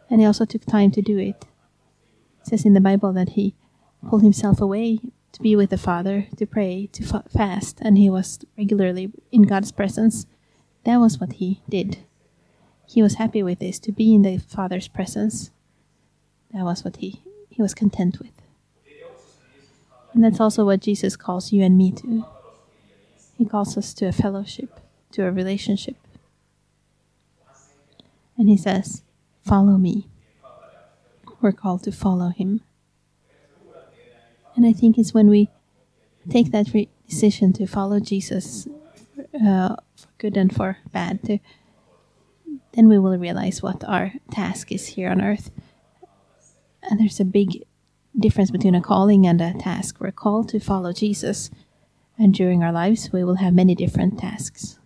And 0.09 0.23
he 0.23 0.27
also 0.27 0.47
took 0.47 0.65
time 0.65 0.91
to 0.93 1.03
do 1.03 1.19
it. 1.19 1.45
Says 2.45 2.65
in 2.65 2.75
the 2.75 2.81
Bible 2.81 3.13
that 3.13 3.31
he 3.31 3.55
pulled 4.09 4.23
himself 4.23 4.61
away 4.61 5.01
to 5.33 5.43
be 5.43 5.57
with 5.57 5.71
the 5.71 5.79
Father, 5.79 6.29
to 6.37 6.47
pray, 6.47 6.89
to 6.93 7.03
fa- 7.03 7.25
fast, 7.29 7.81
and 7.81 7.99
he 7.99 8.09
was 8.09 8.39
regularly 8.57 9.11
in 9.33 9.43
God's 9.43 9.73
presence. 9.73 10.27
That 10.85 10.99
was 10.99 11.19
what 11.19 11.35
he 11.35 11.63
did. 11.69 11.99
He 12.87 13.03
was 13.03 13.15
happy 13.15 13.43
with 13.43 13.59
this, 13.59 13.79
to 13.81 13.93
be 13.93 14.15
in 14.15 14.23
the 14.23 14.39
Father's 14.39 14.89
presence. 14.89 15.51
That 16.53 16.65
was 16.65 16.85
what 16.85 16.97
he, 16.97 17.23
he 17.51 17.63
was 17.63 17.75
content 17.75 18.21
with. 18.21 18.31
And 20.13 20.23
that's 20.23 20.39
also 20.39 20.65
what 20.65 20.81
Jesus 20.81 21.17
calls 21.17 21.53
you 21.53 21.63
and 21.65 21.77
me 21.77 21.91
to. 21.91 22.25
He 23.37 23.45
calls 23.45 23.77
us 23.77 23.93
to 23.95 24.07
a 24.07 24.13
fellowship, 24.13 24.79
to 25.13 25.27
a 25.27 25.33
relationship. 25.33 25.97
And 28.39 28.49
he 28.49 28.57
says, 28.57 29.03
Follow 29.43 29.77
me. 29.77 30.07
We're 31.45 31.53
called 31.53 31.83
to 31.83 31.93
follow 31.93 32.31
him. 32.31 32.63
And 34.57 34.65
I 34.65 34.73
think 34.73 34.97
it's 34.97 35.13
when 35.13 35.29
we 35.29 35.51
take 36.31 36.53
that 36.53 36.73
decision 37.07 37.53
to 37.53 37.67
follow 37.67 38.01
Jesus 38.01 38.67
uh, 39.35 39.77
for 39.95 40.09
good 40.17 40.39
and 40.39 40.55
for 40.55 40.79
bad, 40.91 41.23
to, 41.25 41.41
then 42.73 42.89
we 42.89 42.99
will 42.99 43.19
realize 43.19 43.63
what 43.63 43.85
our 43.85 44.15
task 44.31 44.73
is 44.73 44.87
here 44.87 45.11
on 45.11 45.21
earth. 45.21 45.51
And 46.83 46.99
there's 46.99 47.21
a 47.21 47.27
big 47.27 47.63
difference 48.19 48.51
between 48.51 48.75
a 48.75 48.81
calling 48.81 49.27
and 49.27 49.43
a 49.43 49.53
task. 49.53 50.01
We're 50.01 50.13
called 50.13 50.49
to 50.49 50.61
follow 50.61 50.95
Jesus, 50.95 51.51
and 52.19 52.33
during 52.33 52.63
our 52.63 52.73
lives, 52.73 53.13
we 53.13 53.23
will 53.23 53.37
have 53.37 53.53
many 53.53 53.75
different 53.75 54.19
tasks. 54.19 54.79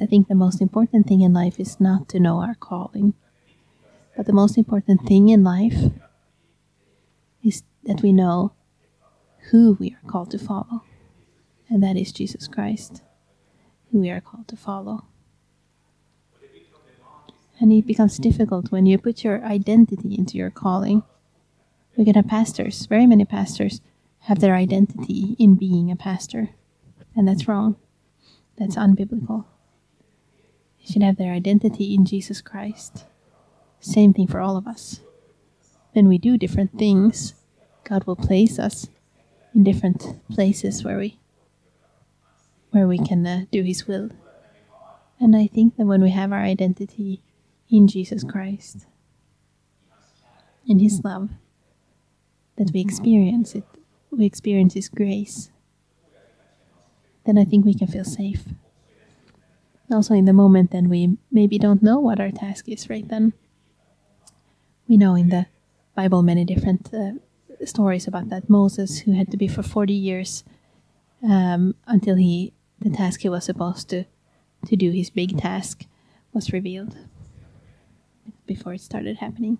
I 0.00 0.06
think 0.06 0.28
the 0.28 0.34
most 0.34 0.60
important 0.60 1.06
thing 1.06 1.20
in 1.20 1.32
life 1.32 1.58
is 1.58 1.80
not 1.80 2.08
to 2.10 2.20
know 2.20 2.40
our 2.40 2.54
calling 2.54 3.14
but 4.18 4.26
the 4.26 4.32
most 4.32 4.58
important 4.58 5.06
thing 5.06 5.28
in 5.28 5.44
life 5.44 5.92
is 7.44 7.62
that 7.84 8.02
we 8.02 8.12
know 8.12 8.52
who 9.52 9.76
we 9.78 9.92
are 9.92 10.10
called 10.10 10.32
to 10.32 10.40
follow, 10.40 10.82
and 11.68 11.84
that 11.84 11.96
is 11.96 12.10
Jesus 12.10 12.48
Christ, 12.48 13.00
who 13.92 14.00
we 14.00 14.10
are 14.10 14.20
called 14.20 14.48
to 14.48 14.56
follow. 14.56 15.04
And 17.60 17.72
it 17.72 17.86
becomes 17.86 18.18
difficult 18.18 18.72
when 18.72 18.86
you 18.86 18.98
put 18.98 19.22
your 19.22 19.44
identity 19.44 20.16
into 20.16 20.36
your 20.36 20.50
calling. 20.50 21.04
We 21.96 22.04
can 22.04 22.16
have 22.16 22.26
pastors, 22.26 22.86
very 22.86 23.06
many 23.06 23.24
pastors 23.24 23.80
have 24.22 24.40
their 24.40 24.56
identity 24.56 25.36
in 25.38 25.54
being 25.54 25.92
a 25.92 25.96
pastor, 25.96 26.50
and 27.14 27.28
that's 27.28 27.46
wrong. 27.46 27.76
That's 28.56 28.74
unbiblical. 28.74 29.44
Should 30.88 31.02
have 31.02 31.16
their 31.16 31.34
identity 31.34 31.94
in 31.94 32.06
Jesus 32.06 32.40
Christ. 32.40 33.04
Same 33.78 34.14
thing 34.14 34.26
for 34.26 34.40
all 34.40 34.56
of 34.56 34.66
us. 34.66 35.00
When 35.92 36.08
we 36.08 36.16
do 36.16 36.38
different 36.38 36.78
things, 36.78 37.34
God 37.84 38.04
will 38.04 38.16
place 38.16 38.58
us 38.58 38.88
in 39.54 39.64
different 39.64 40.20
places 40.30 40.84
where 40.84 40.98
we 40.98 41.18
where 42.70 42.86
we 42.86 42.98
can 42.98 43.26
uh, 43.26 43.44
do 43.50 43.62
His 43.62 43.86
will. 43.86 44.10
And 45.20 45.36
I 45.36 45.46
think 45.46 45.76
that 45.76 45.86
when 45.86 46.02
we 46.02 46.10
have 46.10 46.32
our 46.32 46.42
identity 46.42 47.22
in 47.70 47.86
Jesus 47.88 48.24
Christ, 48.24 48.86
in 50.66 50.78
His 50.78 51.02
love, 51.04 51.30
that 52.56 52.70
we 52.72 52.80
experience 52.80 53.54
it, 53.54 53.64
we 54.10 54.24
experience 54.24 54.74
His 54.74 54.88
grace, 54.88 55.50
then 57.26 57.36
I 57.36 57.44
think 57.44 57.64
we 57.64 57.74
can 57.74 57.88
feel 57.88 58.04
safe. 58.04 58.44
Also, 59.90 60.14
in 60.14 60.26
the 60.26 60.32
moment, 60.32 60.70
then 60.70 60.88
we 60.88 61.16
maybe 61.30 61.58
don't 61.58 61.82
know 61.82 61.98
what 61.98 62.20
our 62.20 62.30
task 62.30 62.68
is 62.68 62.90
right 62.90 63.08
then 63.08 63.32
we 64.88 64.96
know 64.96 65.14
in 65.14 65.28
the 65.28 65.46
Bible 65.94 66.22
many 66.22 66.44
different 66.44 66.92
uh, 66.92 67.12
stories 67.64 68.08
about 68.08 68.30
that. 68.30 68.48
Moses, 68.48 69.00
who 69.00 69.12
had 69.12 69.30
to 69.30 69.36
be 69.36 69.46
for 69.46 69.62
40 69.62 69.92
years 69.92 70.44
um, 71.22 71.74
until 71.86 72.16
he 72.16 72.54
the 72.80 72.90
task 72.90 73.20
he 73.20 73.28
was 73.28 73.44
supposed 73.44 73.88
to 73.90 74.04
to 74.66 74.76
do, 74.76 74.90
his 74.90 75.10
big 75.10 75.38
task, 75.38 75.84
was 76.32 76.52
revealed 76.52 76.96
before 78.46 78.74
it 78.74 78.80
started 78.80 79.18
happening. 79.18 79.58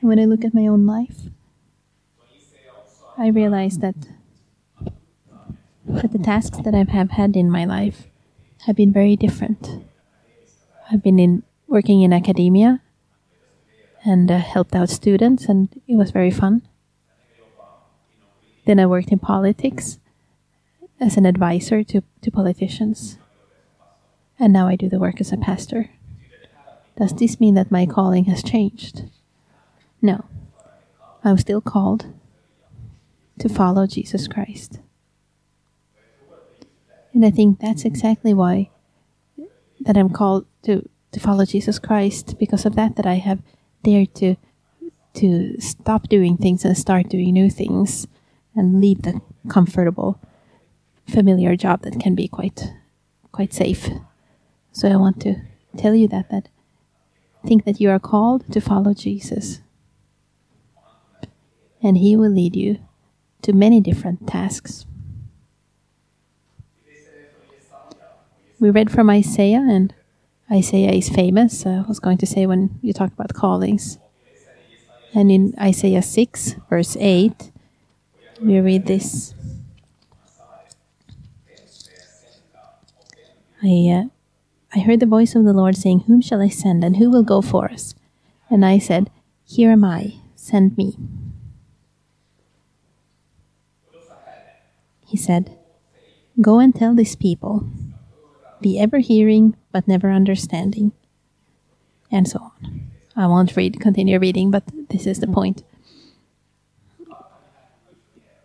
And 0.00 0.08
when 0.08 0.18
I 0.18 0.24
look 0.24 0.44
at 0.44 0.54
my 0.54 0.66
own 0.66 0.86
life, 0.86 1.28
I 3.18 3.28
realize 3.28 3.78
that 3.78 3.96
that 5.86 6.12
the 6.12 6.18
tasks 6.18 6.58
that 6.64 6.74
I 6.74 6.84
have 6.84 7.10
had 7.10 7.36
in 7.36 7.50
my 7.50 7.64
life 7.64 8.06
have 8.66 8.76
been 8.76 8.92
very 8.92 9.16
different. 9.16 9.84
I've 10.90 11.02
been 11.02 11.18
in 11.18 11.42
working 11.66 12.02
in 12.02 12.12
academia 12.12 12.80
and 14.04 14.30
uh, 14.30 14.38
helped 14.38 14.74
out 14.74 14.90
students, 14.90 15.46
and 15.46 15.68
it 15.86 15.96
was 15.96 16.10
very 16.10 16.30
fun. 16.30 16.62
Then 18.64 18.78
I 18.78 18.86
worked 18.86 19.10
in 19.10 19.18
politics 19.18 19.98
as 21.00 21.16
an 21.16 21.26
advisor 21.26 21.82
to, 21.84 22.02
to 22.20 22.30
politicians. 22.30 23.18
And 24.38 24.52
now 24.52 24.68
I 24.68 24.76
do 24.76 24.88
the 24.88 24.98
work 24.98 25.20
as 25.20 25.32
a 25.32 25.36
pastor. 25.36 25.90
Does 26.96 27.12
this 27.14 27.40
mean 27.40 27.54
that 27.54 27.70
my 27.70 27.86
calling 27.86 28.24
has 28.24 28.42
changed? 28.42 29.04
No. 30.00 30.24
I'm 31.24 31.38
still 31.38 31.60
called 31.60 32.06
to 33.38 33.48
follow 33.48 33.86
Jesus 33.86 34.28
Christ. 34.28 34.80
And 37.22 37.32
I 37.32 37.36
think 37.36 37.60
that's 37.60 37.84
exactly 37.84 38.34
why 38.34 38.70
that 39.78 39.96
I'm 39.96 40.10
called 40.10 40.44
to 40.64 40.88
to 41.12 41.20
follow 41.20 41.44
Jesus 41.44 41.78
Christ 41.78 42.36
because 42.36 42.66
of 42.66 42.74
that 42.74 42.96
that 42.96 43.06
I 43.06 43.14
have 43.14 43.38
dared 43.84 44.12
to 44.16 44.34
to 45.14 45.54
stop 45.60 46.08
doing 46.08 46.36
things 46.36 46.64
and 46.64 46.76
start 46.76 47.08
doing 47.08 47.32
new 47.32 47.48
things 47.48 48.08
and 48.56 48.80
leave 48.80 49.02
the 49.02 49.20
comfortable 49.48 50.18
familiar 51.06 51.54
job 51.54 51.82
that 51.82 52.00
can 52.00 52.16
be 52.16 52.26
quite 52.26 52.72
quite 53.30 53.54
safe. 53.54 53.88
So 54.72 54.88
I 54.88 54.96
want 54.96 55.20
to 55.20 55.36
tell 55.76 55.94
you 55.94 56.08
that 56.08 56.28
that 56.30 56.48
think 57.46 57.64
that 57.66 57.80
you 57.80 57.88
are 57.88 58.00
called 58.00 58.52
to 58.52 58.60
follow 58.60 58.94
Jesus. 58.94 59.60
And 61.80 61.98
he 61.98 62.16
will 62.16 62.32
lead 62.32 62.56
you 62.56 62.80
to 63.42 63.52
many 63.52 63.80
different 63.80 64.26
tasks. 64.26 64.86
We 68.62 68.70
read 68.70 68.92
from 68.92 69.10
Isaiah 69.10 69.66
and 69.68 69.92
Isaiah 70.48 70.92
is 70.92 71.08
famous. 71.08 71.66
Uh, 71.66 71.82
I 71.84 71.88
was 71.88 71.98
going 71.98 72.16
to 72.18 72.26
say 72.26 72.46
when 72.46 72.78
you 72.80 72.92
talk 72.92 73.12
about 73.12 73.34
callings. 73.34 73.98
And 75.12 75.32
in 75.32 75.52
Isaiah 75.60 76.00
6, 76.00 76.54
verse 76.70 76.96
8, 77.00 77.50
we 78.40 78.60
read 78.60 78.86
this 78.86 79.34
I, 83.64 83.90
uh, 83.90 84.04
I 84.72 84.78
heard 84.78 85.00
the 85.00 85.06
voice 85.06 85.34
of 85.34 85.42
the 85.42 85.52
Lord 85.52 85.76
saying, 85.76 86.04
Whom 86.06 86.20
shall 86.20 86.40
I 86.40 86.48
send, 86.48 86.84
and 86.84 86.98
who 86.98 87.10
will 87.10 87.24
go 87.24 87.42
for 87.42 87.68
us? 87.68 87.96
And 88.48 88.64
I 88.64 88.78
said, 88.78 89.10
Here 89.44 89.72
am 89.72 89.84
I, 89.84 90.20
send 90.36 90.78
me. 90.78 90.96
He 95.04 95.16
said, 95.16 95.58
Go 96.40 96.60
and 96.60 96.72
tell 96.72 96.94
this 96.94 97.16
people, 97.16 97.66
be 98.62 98.78
ever 98.78 98.98
hearing, 98.98 99.56
but 99.72 99.88
never 99.88 100.10
understanding. 100.10 100.92
And 102.10 102.28
so 102.28 102.38
on. 102.38 102.90
I 103.16 103.26
won't 103.26 103.56
read, 103.56 103.80
continue 103.80 104.18
reading, 104.18 104.50
but 104.50 104.64
this 104.88 105.06
is 105.06 105.20
the 105.20 105.26
point. 105.26 105.64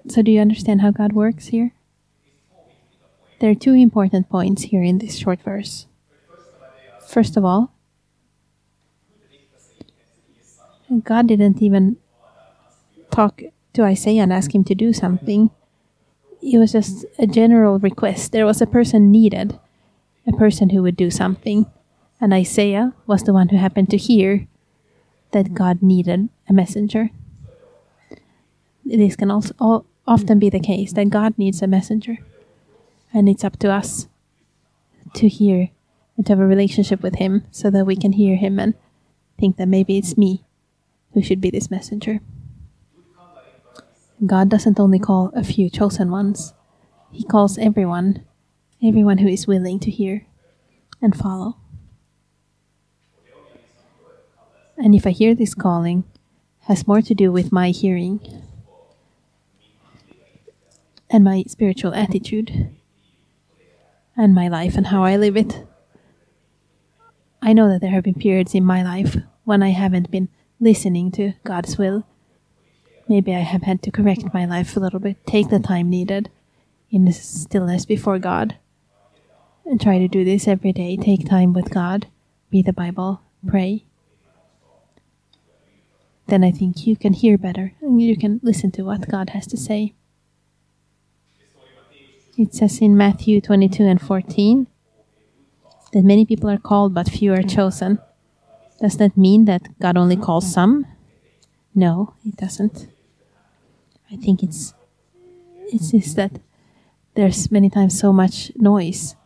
So, 0.09 0.21
do 0.21 0.31
you 0.31 0.39
understand 0.39 0.81
how 0.81 0.91
God 0.91 1.13
works 1.13 1.47
here? 1.47 1.73
There 3.39 3.51
are 3.51 3.55
two 3.55 3.73
important 3.73 4.29
points 4.29 4.63
here 4.63 4.81
in 4.81 4.97
this 4.97 5.17
short 5.17 5.41
verse. 5.41 5.85
First 7.05 7.37
of 7.37 7.45
all, 7.45 7.71
God 11.03 11.27
didn't 11.27 11.61
even 11.61 11.97
talk 13.11 13.41
to 13.73 13.83
Isaiah 13.83 14.23
and 14.23 14.33
ask 14.33 14.55
him 14.55 14.63
to 14.65 14.75
do 14.75 14.93
something. 14.93 15.51
It 16.41 16.57
was 16.57 16.71
just 16.71 17.05
a 17.19 17.27
general 17.27 17.79
request. 17.79 18.31
There 18.31 18.45
was 18.45 18.61
a 18.61 18.67
person 18.67 19.11
needed, 19.11 19.59
a 20.27 20.31
person 20.33 20.69
who 20.69 20.83
would 20.83 20.97
do 20.97 21.09
something. 21.09 21.65
And 22.19 22.33
Isaiah 22.33 22.93
was 23.05 23.23
the 23.23 23.33
one 23.33 23.49
who 23.49 23.57
happened 23.57 23.89
to 23.91 23.97
hear 23.97 24.47
that 25.31 25.53
God 25.53 25.81
needed 25.81 26.29
a 26.49 26.53
messenger. 26.53 27.11
This 28.83 29.15
can 29.15 29.31
also 29.31 29.85
often 30.05 30.39
be 30.39 30.49
the 30.49 30.59
case 30.59 30.93
that 30.93 31.09
God 31.09 31.37
needs 31.37 31.61
a 31.61 31.67
messenger. 31.67 32.17
And 33.13 33.27
it's 33.29 33.43
up 33.43 33.57
to 33.59 33.71
us 33.71 34.07
to 35.13 35.27
hear 35.27 35.69
and 36.15 36.25
to 36.25 36.31
have 36.31 36.39
a 36.39 36.45
relationship 36.45 37.01
with 37.01 37.15
Him 37.15 37.43
so 37.51 37.69
that 37.69 37.85
we 37.85 37.95
can 37.95 38.13
hear 38.13 38.35
Him 38.35 38.59
and 38.59 38.73
think 39.39 39.57
that 39.57 39.67
maybe 39.67 39.97
it's 39.97 40.17
me 40.17 40.43
who 41.13 41.21
should 41.21 41.41
be 41.41 41.49
this 41.49 41.69
messenger. 41.69 42.19
God 44.25 44.49
doesn't 44.49 44.79
only 44.79 44.99
call 44.99 45.31
a 45.35 45.43
few 45.43 45.69
chosen 45.69 46.09
ones, 46.09 46.53
He 47.11 47.23
calls 47.23 47.57
everyone, 47.57 48.25
everyone 48.83 49.19
who 49.19 49.27
is 49.27 49.47
willing 49.47 49.79
to 49.79 49.91
hear 49.91 50.25
and 51.01 51.15
follow. 51.15 51.57
And 54.77 54.93
if 54.93 55.07
I 55.07 55.11
hear 55.11 55.33
this 55.33 55.55
calling, 55.55 56.03
has 56.61 56.87
more 56.87 57.01
to 57.01 57.15
do 57.15 57.31
with 57.31 57.51
my 57.51 57.71
hearing 57.71 58.19
and 61.09 61.23
my 61.23 61.43
spiritual 61.47 61.93
attitude 61.93 62.69
and 64.15 64.35
my 64.35 64.47
life 64.47 64.75
and 64.75 64.87
how 64.87 65.03
I 65.03 65.15
live 65.15 65.37
it. 65.37 65.65
I 67.41 67.53
know 67.53 67.69
that 67.69 67.81
there 67.81 67.91
have 67.91 68.03
been 68.03 68.15
periods 68.15 68.53
in 68.53 68.65
my 68.65 68.83
life 68.83 69.15
when 69.45 69.63
I 69.63 69.69
haven't 69.69 70.11
been 70.11 70.29
listening 70.59 71.11
to 71.13 71.33
God's 71.43 71.77
will. 71.77 72.05
Maybe 73.07 73.33
I 73.33 73.39
have 73.39 73.63
had 73.63 73.81
to 73.83 73.91
correct 73.91 74.33
my 74.33 74.45
life 74.45 74.75
a 74.75 74.79
little 74.79 74.99
bit, 74.99 75.25
take 75.25 75.49
the 75.49 75.59
time 75.59 75.89
needed 75.89 76.29
in 76.89 77.05
the 77.05 77.13
stillness 77.13 77.85
before 77.85 78.19
God, 78.19 78.57
and 79.67 79.81
try 79.81 79.99
to 79.99 80.07
do 80.07 80.23
this 80.23 80.47
every 80.47 80.71
day. 80.71 80.95
Take 80.95 81.27
time 81.27 81.53
with 81.53 81.69
God, 81.69 82.07
read 82.51 82.65
the 82.65 82.73
Bible, 82.73 83.21
pray. 83.45 83.83
Then 86.27 86.43
I 86.43 86.51
think 86.51 86.87
you 86.87 86.95
can 86.95 87.13
hear 87.13 87.37
better 87.37 87.73
and 87.81 88.01
you 88.01 88.17
can 88.17 88.39
listen 88.41 88.71
to 88.71 88.83
what 88.83 89.09
God 89.09 89.31
has 89.31 89.45
to 89.47 89.57
say. 89.57 89.93
It 92.37 92.53
says 92.53 92.79
in 92.79 92.95
Matthew 92.95 93.41
22 93.41 93.83
and 93.83 94.01
14 94.01 94.67
that 95.93 96.03
many 96.03 96.25
people 96.25 96.49
are 96.49 96.57
called, 96.57 96.93
but 96.93 97.09
few 97.09 97.33
are 97.33 97.41
chosen. 97.41 97.99
Does 98.79 98.97
that 98.97 99.17
mean 99.17 99.45
that 99.45 99.79
God 99.79 99.97
only 99.97 100.15
calls 100.15 100.51
some? 100.51 100.85
No, 101.73 102.13
it 102.25 102.35
doesn't. 102.37 102.87
I 104.11 104.15
think 104.15 104.43
it's 104.43 104.73
it's 105.69 105.91
just 105.91 106.15
that 106.15 106.39
there's 107.15 107.51
many 107.51 107.69
times 107.69 107.99
so 107.99 108.13
much 108.13 108.51
noise 108.55 109.16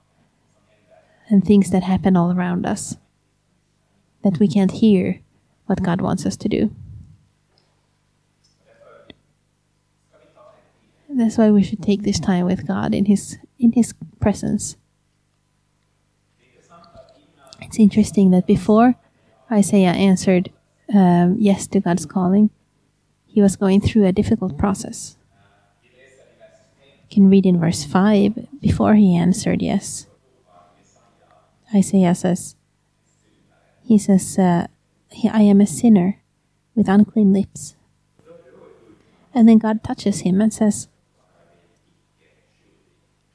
and 1.31 1.45
things 1.45 1.71
that 1.71 1.83
happen 1.83 2.17
all 2.17 2.31
around 2.31 2.65
us 2.65 2.97
that 4.23 4.37
we 4.39 4.47
can't 4.47 4.71
hear 4.71 5.21
what 5.65 5.81
God 5.81 6.01
wants 6.01 6.25
us 6.25 6.35
to 6.37 6.49
do. 6.49 6.75
That's 11.09 11.37
why 11.37 11.49
we 11.51 11.63
should 11.63 11.81
take 11.81 12.03
this 12.03 12.19
time 12.19 12.45
with 12.45 12.67
God 12.67 12.93
in 12.93 13.05
His 13.05 13.37
in 13.59 13.73
His 13.73 13.93
presence. 14.19 14.77
It's 17.61 17.79
interesting 17.79 18.31
that 18.31 18.47
before 18.47 18.95
Isaiah 19.51 19.91
answered 19.91 20.51
um, 20.93 21.37
yes 21.39 21.67
to 21.67 21.79
God's 21.79 22.05
calling, 22.05 22.49
he 23.25 23.41
was 23.41 23.55
going 23.55 23.81
through 23.81 24.05
a 24.05 24.11
difficult 24.11 24.57
process. 24.57 25.17
You 25.83 25.89
can 27.09 27.29
read 27.29 27.45
in 27.45 27.59
verse 27.59 27.83
5 27.85 28.59
before 28.59 28.95
he 28.95 29.15
answered 29.15 29.61
yes. 29.61 30.07
Isaiah 31.73 32.15
says, 32.15 32.55
He 33.83 33.97
says, 33.97 34.37
uh, 34.37 34.67
I 35.31 35.41
am 35.41 35.61
a 35.61 35.67
sinner 35.67 36.21
with 36.75 36.87
unclean 36.87 37.33
lips. 37.33 37.75
And 39.33 39.47
then 39.47 39.57
God 39.57 39.83
touches 39.83 40.21
him 40.21 40.41
and 40.41 40.53
says, 40.53 40.87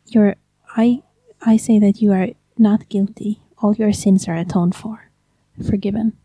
you're, 0.06 0.36
I, 0.76 1.02
I 1.40 1.56
say 1.56 1.78
that 1.78 2.00
you 2.00 2.12
are 2.12 2.28
not 2.56 2.88
guilty. 2.88 3.40
All 3.58 3.74
your 3.74 3.92
sins 3.92 4.28
are 4.28 4.36
atoned 4.36 4.74
for, 4.74 5.10
forgiven. 5.68 6.16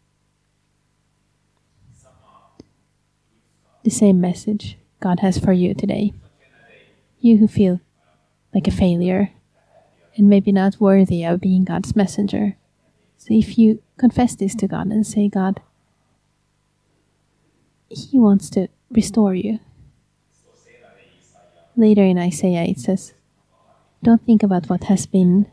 The 3.83 3.89
same 3.89 4.21
message 4.21 4.77
God 4.99 5.21
has 5.21 5.39
for 5.39 5.53
you 5.53 5.73
today. 5.73 6.13
You 7.19 7.37
who 7.37 7.47
feel 7.47 7.81
like 8.53 8.67
a 8.67 8.71
failure 8.71 9.31
and 10.21 10.29
maybe 10.29 10.51
not 10.51 10.79
worthy 10.79 11.23
of 11.23 11.41
being 11.41 11.63
God's 11.63 11.95
messenger. 11.95 12.55
So 13.17 13.29
if 13.33 13.57
you 13.57 13.81
confess 13.97 14.35
this 14.35 14.53
to 14.55 14.67
God 14.67 14.85
and 14.87 15.05
say, 15.05 15.27
God, 15.27 15.59
He 17.89 18.19
wants 18.19 18.51
to 18.51 18.67
restore 18.91 19.33
you. 19.33 19.59
Later 21.75 22.03
in 22.03 22.19
Isaiah 22.19 22.65
it 22.65 22.79
says, 22.79 23.15
don't 24.03 24.23
think 24.23 24.43
about 24.43 24.69
what 24.69 24.83
has 24.85 25.07
been 25.07 25.47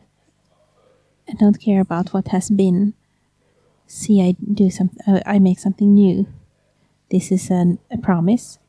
and 1.27 1.39
don't 1.39 1.59
care 1.59 1.81
about 1.81 2.13
what 2.13 2.27
has 2.27 2.51
been. 2.51 2.93
See, 3.87 4.21
I 4.21 4.35
do 4.53 4.69
some, 4.69 4.91
uh, 5.07 5.21
I 5.25 5.39
make 5.39 5.57
something 5.57 5.95
new. 5.95 6.27
This 7.09 7.31
is 7.31 7.49
an, 7.49 7.79
a 7.89 7.97
promise 7.97 8.59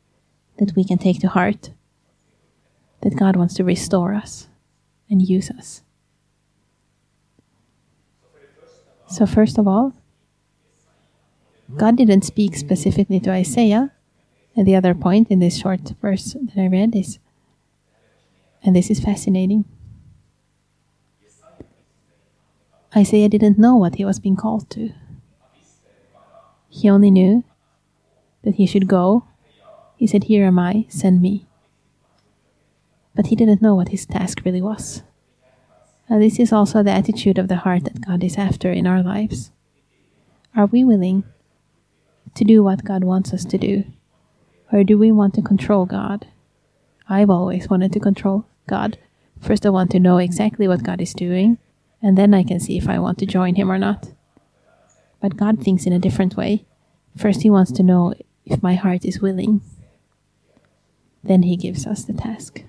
that 0.58 0.74
we 0.74 0.82
can 0.82 0.96
take 0.96 1.20
to 1.20 1.28
heart. 1.28 1.72
That 3.02 3.16
God 3.16 3.36
wants 3.36 3.54
to 3.54 3.64
restore 3.64 4.14
us 4.14 4.48
and 5.10 5.20
use 5.20 5.50
us. 5.50 5.82
So, 9.10 9.26
first 9.26 9.58
of 9.58 9.66
all, 9.66 9.92
God 11.76 11.96
didn't 11.96 12.22
speak 12.22 12.56
specifically 12.56 13.20
to 13.20 13.30
Isaiah. 13.30 13.92
And 14.56 14.66
the 14.66 14.76
other 14.76 14.94
point 14.94 15.30
in 15.30 15.38
this 15.38 15.58
short 15.58 15.94
verse 16.00 16.34
that 16.34 16.60
I 16.60 16.66
read 16.66 16.94
is 16.94 17.18
and 18.62 18.76
this 18.76 18.90
is 18.90 19.00
fascinating. 19.00 19.64
Isaiah 22.94 23.28
didn't 23.28 23.58
know 23.58 23.76
what 23.76 23.94
he 23.94 24.04
was 24.04 24.18
being 24.18 24.36
called 24.36 24.68
to. 24.70 24.90
He 26.68 26.90
only 26.90 27.10
knew 27.10 27.44
that 28.42 28.56
he 28.56 28.66
should 28.66 28.88
go. 28.88 29.24
He 29.96 30.06
said, 30.06 30.24
Here 30.24 30.44
am 30.44 30.58
I, 30.58 30.86
send 30.88 31.22
me. 31.22 31.46
But 33.14 33.28
he 33.28 33.36
didn't 33.36 33.62
know 33.62 33.74
what 33.74 33.88
his 33.88 34.06
task 34.06 34.42
really 34.44 34.62
was. 34.62 35.02
This 36.18 36.40
is 36.40 36.52
also 36.52 36.82
the 36.82 36.90
attitude 36.90 37.38
of 37.38 37.46
the 37.46 37.56
heart 37.56 37.84
that 37.84 38.04
God 38.04 38.24
is 38.24 38.36
after 38.36 38.72
in 38.72 38.86
our 38.86 39.02
lives. 39.02 39.52
Are 40.56 40.66
we 40.66 40.82
willing 40.82 41.22
to 42.34 42.44
do 42.44 42.64
what 42.64 42.84
God 42.84 43.04
wants 43.04 43.32
us 43.32 43.44
to 43.44 43.56
do? 43.56 43.84
Or 44.72 44.82
do 44.82 44.98
we 44.98 45.12
want 45.12 45.34
to 45.34 45.42
control 45.42 45.86
God? 45.86 46.26
I've 47.08 47.30
always 47.30 47.70
wanted 47.70 47.92
to 47.92 48.00
control 48.00 48.44
God. 48.66 48.98
First, 49.40 49.64
I 49.64 49.70
want 49.70 49.90
to 49.92 50.00
know 50.00 50.18
exactly 50.18 50.68
what 50.68 50.82
God 50.82 51.00
is 51.00 51.14
doing, 51.14 51.58
and 52.02 52.18
then 52.18 52.34
I 52.34 52.42
can 52.42 52.60
see 52.60 52.76
if 52.76 52.88
I 52.88 52.98
want 52.98 53.18
to 53.18 53.26
join 53.26 53.54
Him 53.54 53.70
or 53.70 53.78
not. 53.78 54.10
But 55.20 55.36
God 55.36 55.62
thinks 55.62 55.86
in 55.86 55.92
a 55.92 55.98
different 55.98 56.36
way. 56.36 56.66
First, 57.16 57.42
He 57.42 57.50
wants 57.50 57.72
to 57.72 57.82
know 57.82 58.14
if 58.44 58.62
my 58.62 58.74
heart 58.74 59.04
is 59.04 59.20
willing. 59.20 59.60
Then 61.22 61.44
He 61.44 61.56
gives 61.56 61.86
us 61.86 62.04
the 62.04 62.12
task. 62.12 62.64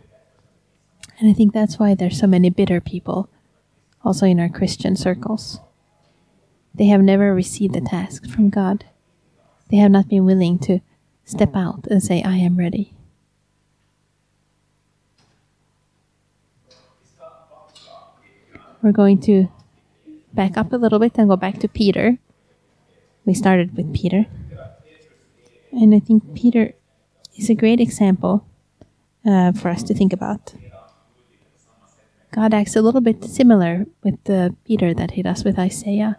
And 1.21 1.29
I 1.29 1.33
think 1.33 1.53
that's 1.53 1.79
why 1.79 1.95
there's 1.95 2.19
so 2.19 2.27
many 2.27 2.49
bitter 2.49 2.81
people, 2.81 3.29
also 4.03 4.25
in 4.25 4.41
our 4.41 4.49
Christian 4.49 4.97
circles. 4.97 5.61
They 6.75 6.87
have 6.87 7.01
never 7.01 7.33
received 7.33 7.75
the 7.75 7.81
task 7.81 8.27
from 8.27 8.49
God. 8.49 8.83
They 9.69 9.77
have 9.77 9.91
not 9.91 10.09
been 10.09 10.25
willing 10.25 10.59
to 10.59 10.81
step 11.23 11.55
out 11.55 11.87
and 11.87 12.03
say, 12.03 12.21
I 12.21 12.35
am 12.35 12.57
ready. 12.57 12.93
we're 18.81 18.91
going 18.91 19.19
to 19.21 19.47
back 20.33 20.57
up 20.57 20.73
a 20.73 20.77
little 20.77 20.99
bit 20.99 21.17
and 21.17 21.29
go 21.29 21.35
back 21.35 21.59
to 21.59 21.67
Peter. 21.67 22.17
We 23.25 23.33
started 23.33 23.77
with 23.77 23.93
Peter. 23.93 24.25
And 25.71 25.93
I 25.93 25.99
think 25.99 26.35
Peter 26.35 26.73
is 27.37 27.49
a 27.49 27.55
great 27.55 27.79
example 27.79 28.45
uh, 29.25 29.51
for 29.53 29.69
us 29.69 29.83
to 29.83 29.93
think 29.93 30.13
about. 30.13 30.53
God 32.31 32.53
acts 32.53 32.77
a 32.77 32.81
little 32.81 33.01
bit 33.01 33.25
similar 33.25 33.85
with 34.03 34.23
the 34.23 34.55
Peter 34.63 34.93
that 34.93 35.11
he 35.11 35.21
does 35.21 35.43
with 35.43 35.59
Isaiah. 35.59 36.17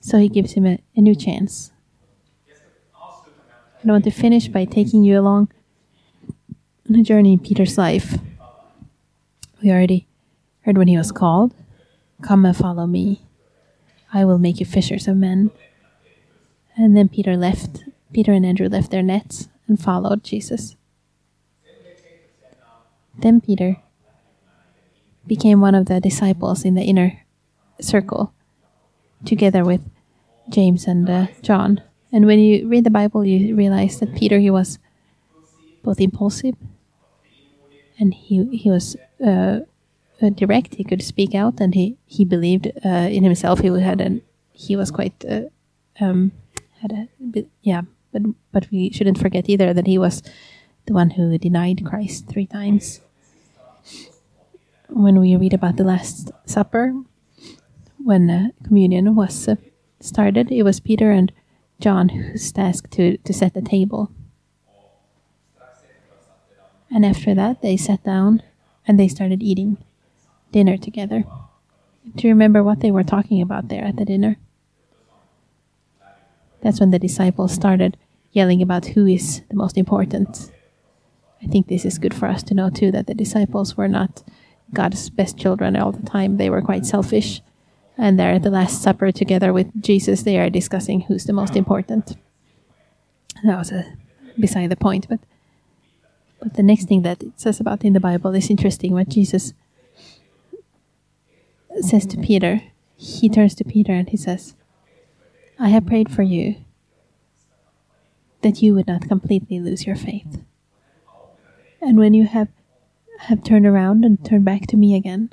So 0.00 0.18
he 0.18 0.28
gives 0.28 0.52
him 0.52 0.66
a, 0.66 0.78
a 0.94 1.00
new 1.00 1.14
chance. 1.14 1.72
I 3.86 3.90
want 3.90 4.04
to 4.04 4.10
finish 4.10 4.48
by 4.48 4.66
taking 4.66 5.04
you 5.04 5.18
along 5.18 5.50
on 6.88 6.96
a 6.96 7.02
journey 7.02 7.32
in 7.32 7.38
Peter's 7.38 7.78
life. 7.78 8.18
We 9.62 9.70
already 9.70 10.06
heard 10.62 10.76
when 10.76 10.88
he 10.88 10.98
was 10.98 11.12
called, 11.12 11.54
Come 12.22 12.44
and 12.44 12.56
follow 12.56 12.86
me. 12.86 13.22
I 14.12 14.24
will 14.24 14.38
make 14.38 14.60
you 14.60 14.66
fishers 14.66 15.08
of 15.08 15.16
men. 15.16 15.50
And 16.76 16.96
then 16.96 17.08
Peter 17.08 17.36
left, 17.36 17.84
Peter 18.12 18.32
and 18.32 18.44
Andrew 18.44 18.68
left 18.68 18.90
their 18.90 19.02
nets 19.02 19.48
and 19.66 19.80
followed 19.80 20.24
Jesus. 20.24 20.76
Then 23.18 23.40
Peter 23.40 23.78
became 25.26 25.60
one 25.60 25.74
of 25.74 25.86
the 25.86 26.00
disciples 26.00 26.64
in 26.64 26.74
the 26.74 26.82
inner 26.82 27.20
circle, 27.80 28.32
together 29.24 29.64
with 29.64 29.80
James 30.48 30.86
and 30.86 31.08
uh, 31.08 31.26
John. 31.42 31.82
And 32.12 32.26
when 32.26 32.38
you 32.38 32.68
read 32.68 32.84
the 32.84 32.90
Bible, 32.90 33.24
you 33.24 33.56
realize 33.56 33.98
that 34.00 34.14
Peter 34.14 34.38
he 34.38 34.50
was 34.50 34.78
both 35.82 36.00
impulsive 36.00 36.54
and 37.98 38.14
he 38.14 38.44
he 38.56 38.70
was 38.70 38.96
uh, 39.24 39.60
direct. 40.34 40.74
He 40.74 40.84
could 40.84 41.02
speak 41.02 41.34
out, 41.34 41.60
and 41.60 41.74
he 41.74 41.96
he 42.06 42.24
believed 42.24 42.70
uh, 42.84 43.08
in 43.10 43.24
himself. 43.24 43.60
He 43.60 43.68
had 43.80 44.00
an 44.00 44.22
he 44.52 44.76
was 44.76 44.90
quite 44.90 45.24
uh, 45.28 45.42
um, 46.00 46.32
had 46.80 46.92
a 46.92 47.44
yeah. 47.62 47.82
But 48.12 48.22
but 48.52 48.70
we 48.70 48.90
shouldn't 48.90 49.18
forget 49.18 49.48
either 49.48 49.72
that 49.72 49.86
he 49.86 49.98
was 49.98 50.22
the 50.86 50.92
one 50.92 51.10
who 51.10 51.36
denied 51.38 51.84
Christ 51.84 52.28
three 52.28 52.46
times 52.46 53.00
when 54.94 55.20
we 55.20 55.36
read 55.36 55.52
about 55.52 55.76
the 55.76 55.84
Last 55.84 56.30
Supper, 56.46 56.94
when 57.98 58.30
uh, 58.30 58.48
communion 58.64 59.16
was 59.16 59.48
uh, 59.48 59.56
started, 60.00 60.52
it 60.52 60.62
was 60.62 60.78
Peter 60.78 61.10
and 61.10 61.32
John 61.80 62.10
whose 62.10 62.52
task 62.52 62.88
to, 62.90 63.16
to 63.18 63.32
set 63.32 63.54
the 63.54 63.62
table. 63.62 64.12
And 66.90 67.04
after 67.04 67.34
that, 67.34 67.60
they 67.60 67.76
sat 67.76 68.04
down 68.04 68.42
and 68.86 68.98
they 68.98 69.08
started 69.08 69.42
eating 69.42 69.78
dinner 70.52 70.76
together. 70.76 71.24
Do 72.14 72.28
you 72.28 72.32
remember 72.32 72.62
what 72.62 72.78
they 72.78 72.92
were 72.92 73.02
talking 73.02 73.42
about 73.42 73.68
there 73.68 73.84
at 73.84 73.96
the 73.96 74.04
dinner? 74.04 74.36
That's 76.62 76.78
when 76.78 76.92
the 76.92 77.00
disciples 77.00 77.52
started 77.52 77.96
yelling 78.30 78.62
about 78.62 78.86
who 78.86 79.06
is 79.06 79.42
the 79.48 79.56
most 79.56 79.76
important. 79.76 80.52
I 81.42 81.46
think 81.46 81.66
this 81.66 81.84
is 81.84 81.98
good 81.98 82.14
for 82.14 82.28
us 82.28 82.44
to 82.44 82.54
know 82.54 82.70
too 82.70 82.92
that 82.92 83.08
the 83.08 83.14
disciples 83.14 83.76
were 83.76 83.88
not 83.88 84.22
God's 84.72 85.10
best 85.10 85.38
children 85.38 85.76
all 85.76 85.92
the 85.92 86.08
time. 86.08 86.36
They 86.36 86.50
were 86.50 86.62
quite 86.62 86.86
selfish. 86.86 87.40
And 87.96 88.18
they're 88.18 88.32
at 88.32 88.42
the 88.42 88.50
Last 88.50 88.82
Supper 88.82 89.12
together 89.12 89.52
with 89.52 89.70
Jesus. 89.80 90.22
They 90.22 90.38
are 90.38 90.50
discussing 90.50 91.02
who's 91.02 91.24
the 91.24 91.32
most 91.32 91.54
important. 91.54 92.16
That 93.44 93.58
was 93.58 93.70
a, 93.70 93.96
beside 94.38 94.70
the 94.70 94.76
point. 94.76 95.08
But, 95.08 95.20
but 96.40 96.54
the 96.54 96.62
next 96.62 96.86
thing 96.86 97.02
that 97.02 97.22
it 97.22 97.40
says 97.40 97.60
about 97.60 97.84
in 97.84 97.92
the 97.92 98.00
Bible 98.00 98.34
is 98.34 98.50
interesting. 98.50 98.92
What 98.92 99.08
Jesus 99.08 99.52
says 101.80 102.06
to 102.06 102.16
Peter, 102.16 102.62
he 102.96 103.28
turns 103.28 103.54
to 103.56 103.64
Peter 103.64 103.92
and 103.92 104.08
he 104.08 104.16
says, 104.16 104.54
I 105.58 105.68
have 105.68 105.86
prayed 105.86 106.10
for 106.10 106.22
you 106.22 106.56
that 108.42 108.60
you 108.60 108.74
would 108.74 108.86
not 108.86 109.08
completely 109.08 109.60
lose 109.60 109.86
your 109.86 109.96
faith. 109.96 110.40
And 111.80 111.98
when 111.98 112.14
you 112.14 112.26
have 112.26 112.48
have 113.28 113.42
turned 113.42 113.66
around 113.66 114.04
and 114.04 114.24
turned 114.24 114.44
back 114.44 114.66
to 114.68 114.76
me 114.76 114.94
again, 114.94 115.32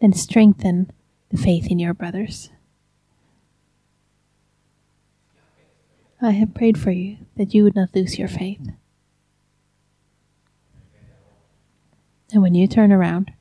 then 0.00 0.12
strengthen 0.12 0.90
the 1.30 1.36
faith 1.36 1.70
in 1.70 1.78
your 1.78 1.94
brothers. 1.94 2.50
I 6.20 6.30
have 6.30 6.54
prayed 6.54 6.78
for 6.78 6.90
you 6.90 7.18
that 7.36 7.54
you 7.54 7.62
would 7.62 7.76
not 7.76 7.94
lose 7.94 8.18
your 8.18 8.28
faith. 8.28 8.70
And 12.32 12.42
when 12.42 12.54
you 12.54 12.66
turn 12.66 12.92
around, 12.92 13.32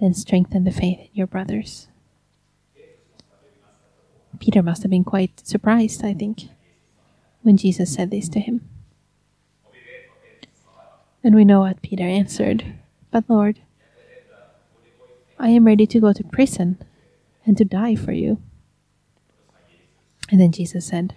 then 0.00 0.14
strengthen 0.14 0.64
the 0.64 0.72
faith 0.72 0.98
in 0.98 1.10
your 1.12 1.26
brothers. 1.26 1.88
Peter 4.40 4.62
must 4.62 4.82
have 4.82 4.90
been 4.90 5.04
quite 5.04 5.46
surprised, 5.46 6.04
I 6.04 6.12
think, 6.12 6.48
when 7.42 7.56
Jesus 7.56 7.94
said 7.94 8.10
this 8.10 8.28
to 8.30 8.40
him. 8.40 8.68
And 11.26 11.34
we 11.34 11.44
know 11.44 11.58
what 11.58 11.82
Peter 11.82 12.04
answered 12.04 12.64
But 13.10 13.24
Lord, 13.26 13.58
I 15.40 15.48
am 15.48 15.66
ready 15.66 15.84
to 15.84 15.98
go 15.98 16.12
to 16.12 16.22
prison 16.22 16.78
and 17.44 17.58
to 17.58 17.64
die 17.64 17.96
for 17.96 18.12
you. 18.12 18.40
And 20.30 20.40
then 20.40 20.52
Jesus 20.52 20.86
said, 20.86 21.16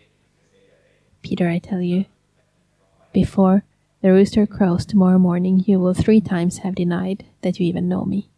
Peter, 1.21 1.47
I 1.47 1.59
tell 1.59 1.79
you, 1.79 2.05
before 3.13 3.65
the 4.01 4.11
rooster 4.11 4.47
crows 4.47 4.83
tomorrow 4.83 5.19
morning, 5.19 5.63
you 5.67 5.79
will 5.79 5.93
three 5.93 6.21
times 6.21 6.65
have 6.65 6.73
denied 6.73 7.25
that 7.43 7.59
you 7.59 7.67
even 7.67 7.87
know 7.87 8.03
me. 8.03 8.31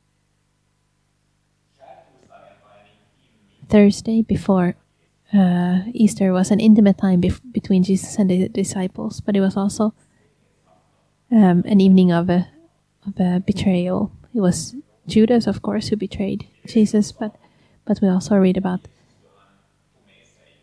Thursday 3.70 4.22
before 4.22 4.76
uh, 5.34 5.84
Easter 5.94 6.34
was 6.34 6.52
an 6.52 6.60
intimate 6.60 6.98
time 6.98 7.22
bef- 7.22 7.40
between 7.54 7.84
Jesus 7.84 8.18
and 8.18 8.30
the 8.30 8.50
disciples, 8.50 9.22
but 9.22 9.38
it 9.38 9.40
was 9.40 9.56
also 9.56 9.94
um, 11.32 11.64
an 11.66 11.82
evening 11.82 12.12
of 12.12 12.30
a 12.30 12.48
of 13.08 13.20
a 13.20 13.40
betrayal. 13.40 14.12
It 14.34 14.42
was 14.42 14.76
Judas, 15.08 15.48
of 15.48 15.62
course, 15.62 15.88
who 15.90 15.96
betrayed 15.96 16.48
Jesus, 16.66 17.12
but 17.12 17.36
but 17.86 18.00
we 18.02 18.08
also 18.08 18.36
read 18.36 18.58
about 18.58 18.82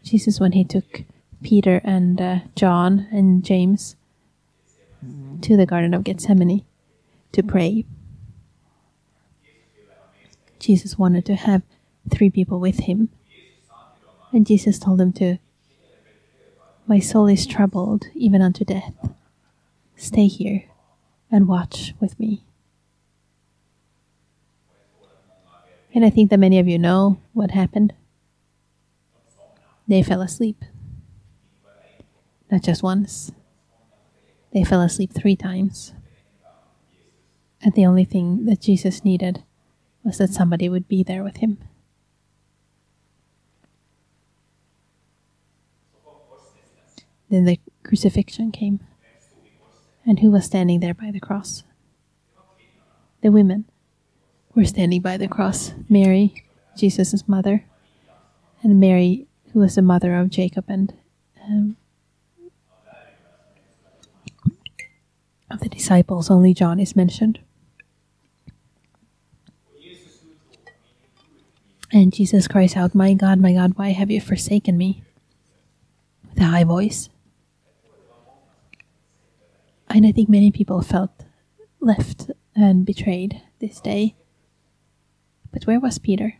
Jesus 0.02 0.40
when 0.40 0.52
he 0.52 0.64
took 0.64 1.04
Peter 1.42 1.80
and 1.84 2.20
uh, 2.20 2.38
John 2.54 3.08
and 3.10 3.44
James 3.44 3.96
to 5.42 5.56
the 5.56 5.66
Garden 5.66 5.94
of 5.94 6.04
Gethsemane 6.04 6.64
to 7.32 7.42
pray. 7.42 7.84
Jesus 10.58 10.98
wanted 10.98 11.24
to 11.26 11.36
have 11.36 11.62
three 12.10 12.30
people 12.30 12.58
with 12.58 12.80
him. 12.80 13.10
And 14.32 14.46
Jesus 14.46 14.78
told 14.78 14.98
them 14.98 15.12
to, 15.14 15.38
My 16.86 16.98
soul 16.98 17.28
is 17.28 17.46
troubled 17.46 18.06
even 18.14 18.42
unto 18.42 18.64
death. 18.64 18.92
Stay 19.98 20.28
here 20.28 20.62
and 21.28 21.48
watch 21.48 21.92
with 21.98 22.18
me. 22.20 22.44
And 25.92 26.04
I 26.04 26.10
think 26.10 26.30
that 26.30 26.38
many 26.38 26.60
of 26.60 26.68
you 26.68 26.78
know 26.78 27.18
what 27.32 27.50
happened. 27.50 27.92
They 29.88 30.04
fell 30.04 30.22
asleep. 30.22 30.64
Not 32.48 32.62
just 32.62 32.80
once, 32.80 33.32
they 34.52 34.62
fell 34.62 34.82
asleep 34.82 35.12
three 35.12 35.34
times. 35.34 35.92
And 37.60 37.74
the 37.74 37.84
only 37.84 38.04
thing 38.04 38.44
that 38.46 38.60
Jesus 38.60 39.04
needed 39.04 39.42
was 40.04 40.18
that 40.18 40.30
somebody 40.30 40.68
would 40.68 40.86
be 40.86 41.02
there 41.02 41.24
with 41.24 41.38
him. 41.38 41.58
Then 47.28 47.46
the 47.46 47.58
crucifixion 47.82 48.52
came. 48.52 48.78
And 50.08 50.20
who 50.20 50.30
was 50.30 50.46
standing 50.46 50.80
there 50.80 50.94
by 50.94 51.10
the 51.10 51.20
cross? 51.20 51.64
The 53.22 53.30
women 53.30 53.66
were 54.54 54.64
standing 54.64 55.02
by 55.02 55.18
the 55.18 55.28
cross 55.28 55.74
Mary, 55.86 56.46
Jesus' 56.78 57.28
mother, 57.28 57.66
and 58.62 58.80
Mary, 58.80 59.26
who 59.52 59.60
was 59.60 59.74
the 59.74 59.82
mother 59.82 60.14
of 60.14 60.30
Jacob 60.30 60.64
and 60.66 60.94
um, 61.44 61.76
of 65.50 65.60
the 65.60 65.68
disciples, 65.68 66.30
only 66.30 66.54
John 66.54 66.80
is 66.80 66.96
mentioned. 66.96 67.40
And 71.92 72.14
Jesus 72.14 72.48
cries 72.48 72.76
out, 72.76 72.94
My 72.94 73.12
God, 73.12 73.40
my 73.40 73.52
God, 73.52 73.72
why 73.76 73.90
have 73.90 74.10
you 74.10 74.22
forsaken 74.22 74.78
me? 74.78 75.02
With 76.30 76.40
a 76.40 76.46
high 76.46 76.64
voice. 76.64 77.10
And 79.90 80.06
I 80.06 80.12
think 80.12 80.28
many 80.28 80.50
people 80.50 80.82
felt 80.82 81.24
left 81.80 82.30
and 82.54 82.84
betrayed 82.84 83.42
this 83.60 83.80
day. 83.80 84.14
But 85.50 85.64
where 85.64 85.80
was 85.80 85.98
Peter? 85.98 86.34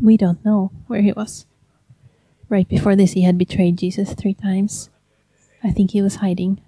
We 0.00 0.16
don't 0.16 0.44
know 0.44 0.72
where 0.86 1.02
he 1.02 1.12
was. 1.12 1.46
Right 2.48 2.66
before 2.66 2.96
this, 2.96 3.12
he 3.12 3.22
had 3.22 3.36
betrayed 3.36 3.76
Jesus 3.76 4.14
three 4.14 4.34
times. 4.34 4.88
I 5.62 5.70
think 5.70 5.90
he 5.90 6.02
was 6.02 6.16
hiding. 6.16 6.60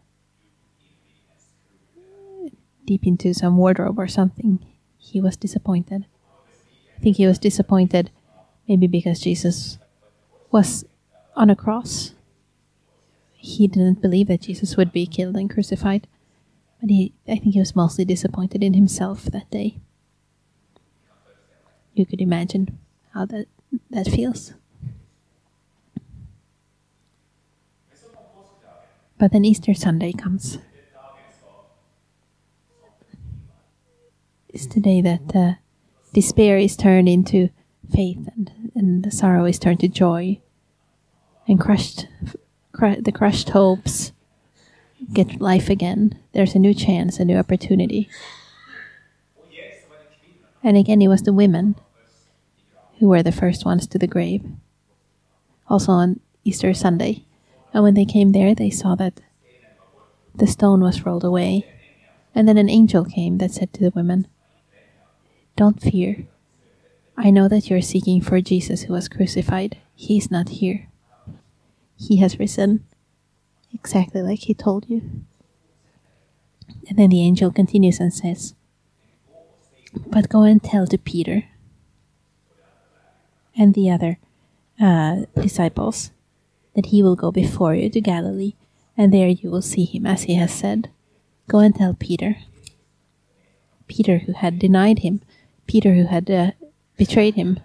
deep 2.85 3.07
into 3.07 3.33
some 3.33 3.57
wardrobe 3.57 3.99
or 3.99 4.09
something, 4.09 4.59
he 4.99 5.21
was 5.21 5.37
disappointed. 5.37 6.07
I 6.97 7.01
think 7.01 7.17
he 7.17 7.27
was 7.27 7.39
disappointed 7.39 8.11
maybe 8.69 8.87
because 8.87 9.21
Jesus 9.21 9.79
was 10.51 10.85
on 11.35 11.51
a 11.51 11.57
cross. 11.57 12.15
He 13.45 13.67
didn't 13.67 14.01
believe 14.01 14.29
that 14.29 14.43
Jesus 14.43 14.77
would 14.77 14.93
be 14.93 15.05
killed 15.05 15.37
and 15.37 15.51
crucified. 15.51 16.07
But 16.81 16.91
he, 16.91 17.13
I 17.27 17.39
think 17.39 17.55
he 17.55 17.59
was 17.59 17.75
mostly 17.75 18.05
disappointed 18.05 18.63
in 18.63 18.75
himself 18.75 19.25
that 19.25 19.51
day. 19.51 19.81
You 21.93 22.07
could 22.07 22.21
imagine 22.21 22.79
how 23.13 23.27
that, 23.27 23.47
that 23.91 24.07
feels. 24.07 24.55
But 29.19 29.33
then 29.33 29.45
Easter 29.45 29.75
Sunday 29.75 30.13
comes. 30.13 30.59
It's 34.49 34.67
the 34.67 34.81
day 34.81 35.01
that 35.01 35.35
uh, 35.35 35.55
despair 36.15 36.59
is 36.59 36.77
turned 36.77 37.09
into 37.09 37.49
faith 37.93 38.29
and, 38.37 38.73
and 38.77 39.03
the 39.03 39.11
sorrow 39.11 39.47
is 39.47 39.59
turned 39.59 39.81
to 39.81 39.89
joy 39.89 40.41
and 41.49 41.59
crushed 41.59 42.07
cr- 42.73 43.01
the 43.01 43.13
crushed 43.13 43.51
hopes 43.51 44.13
get 45.13 45.41
life 45.41 45.69
again 45.69 46.19
there's 46.33 46.55
a 46.55 46.59
new 46.59 46.75
chance 46.75 47.19
a 47.19 47.25
new 47.25 47.37
opportunity 47.37 48.09
and 50.63 50.77
again 50.77 51.03
it 51.03 51.09
was 51.09 51.23
the 51.23 51.33
women 51.33 51.75
who 52.99 53.09
were 53.09 53.23
the 53.23 53.33
first 53.33 53.65
ones 53.65 53.87
to 53.87 53.99
the 53.99 54.07
grave 54.07 54.45
also 55.69 55.93
on 55.93 56.21
easter 56.45 56.73
sunday 56.73 57.25
and 57.73 57.83
when 57.83 57.95
they 57.95 58.05
came 58.05 58.33
there, 58.33 58.55
they 58.55 58.71
saw 58.71 58.95
that 58.97 59.21
the 60.35 60.47
stone 60.47 60.81
was 60.81 61.07
rolled 61.07 61.25
away. 61.25 61.67
And 62.35 62.49
then 62.49 62.59
an 62.59 62.71
angel 62.71 63.05
came 63.05 63.39
that 63.39 63.51
said 63.51 63.73
to 63.75 63.81
the 63.81 63.93
women, 63.95 64.27
Don't 65.57 65.81
fear. 65.81 66.27
I 67.17 67.31
know 67.31 67.49
that 67.49 67.69
you're 67.69 67.83
seeking 67.83 68.21
for 68.21 68.41
Jesus 68.41 68.83
who 68.83 68.93
was 68.93 69.09
crucified. 69.09 69.79
He's 69.95 70.31
not 70.31 70.49
here. 70.49 70.89
He 72.09 72.17
has 72.17 72.38
risen, 72.38 72.85
exactly 73.73 74.23
like 74.23 74.41
he 74.41 74.55
told 74.55 74.88
you. 74.88 75.25
And 76.88 76.99
then 76.99 77.11
the 77.11 77.23
angel 77.23 77.53
continues 77.53 78.01
and 78.01 78.12
says, 78.12 78.55
But 80.07 80.29
go 80.29 80.43
and 80.43 80.62
tell 80.62 80.87
to 80.87 80.99
Peter 80.99 81.45
and 83.57 83.75
the 83.75 83.91
other 83.91 84.19
uh, 84.81 85.27
disciples 85.41 86.11
that 86.75 86.87
he 86.87 87.03
will 87.03 87.17
go 87.17 87.31
before 87.31 87.75
you 87.75 87.88
to 87.91 88.01
Galilee, 88.01 88.55
and 88.97 89.12
there 89.12 89.29
you 89.29 89.51
will 89.51 89.62
see 89.62 89.85
him, 89.85 90.07
as 90.07 90.25
he 90.25 90.35
has 90.35 90.53
said. 90.53 90.91
Go 91.49 91.59
and 91.59 91.75
tell 91.75 91.95
Peter. 91.95 92.37
Peter, 93.87 94.19
who 94.19 94.33
had 94.33 94.59
denied 94.59 95.01
him, 95.01 95.21
Peter, 95.67 95.95
who 95.95 96.07
had 96.07 96.31
uh, 96.31 96.53
betrayed 96.97 97.35
him. 97.35 97.61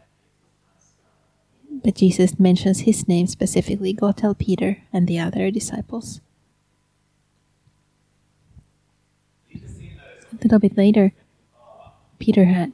But 1.84 1.96
Jesus 1.96 2.40
mentions 2.40 2.82
his 2.82 3.08
name 3.08 3.28
specifically. 3.28 3.94
Go 3.94 4.12
tell 4.12 4.34
Peter 4.34 4.84
and 4.92 5.08
the 5.08 5.20
other 5.20 5.52
disciples. 5.52 6.22
A 9.54 10.44
little 10.44 10.60
bit 10.60 10.78
later, 10.78 11.14
Peter 12.20 12.46
had 12.46 12.74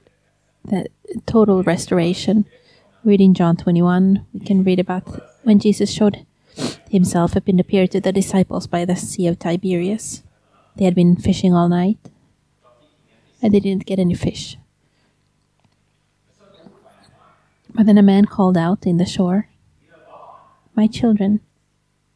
that 0.66 0.88
total 1.26 1.63
restoration. 1.63 2.46
Reading 3.04 3.34
John 3.34 3.58
21, 3.58 4.26
we 4.34 4.39
can 4.39 4.63
read 4.63 4.80
about 4.80 5.04
when 5.44 5.60
Jesus 5.60 5.92
showed 5.92 6.26
himself 6.89 7.36
up 7.36 7.48
and 7.48 7.60
appeared 7.60 7.92
to 7.92 8.00
the 8.00 8.12
disciples 8.12 8.68
by 8.68 8.86
the 8.86 8.96
Sea 8.96 9.28
of 9.28 9.39
Tiberias. 9.39 10.24
They 10.78 10.86
had 10.86 10.96
been 10.96 11.16
fishing 11.16 11.54
all 11.54 11.70
night, 11.70 11.98
and 13.42 13.54
they 13.54 13.60
didn't 13.60 13.86
get 13.86 14.00
any 14.00 14.13
fish. 14.13 14.58
But 17.73 17.86
then 17.88 17.97
a 17.97 18.03
man 18.03 18.25
called 18.25 18.57
out 18.57 18.86
in 18.86 18.97
the 18.97 19.05
shore, 19.05 19.49
My 20.75 20.88
children, 20.88 21.41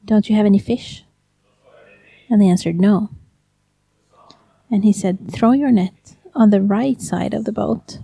don't 0.06 0.30
you 0.30 0.36
have 0.36 0.46
any 0.46 0.60
fish? 0.60 1.04
And 2.30 2.42
they 2.42 2.48
answered, 2.48 2.80
No. 2.80 3.10
And 4.70 4.84
he 4.84 4.94
said, 4.94 5.32
Throw 5.32 5.52
your 5.54 5.72
net 5.72 6.16
on 6.36 6.50
the 6.52 6.62
right 6.62 7.02
side 7.02 7.34
of 7.34 7.46
the 7.46 7.52
boat, 7.52 8.00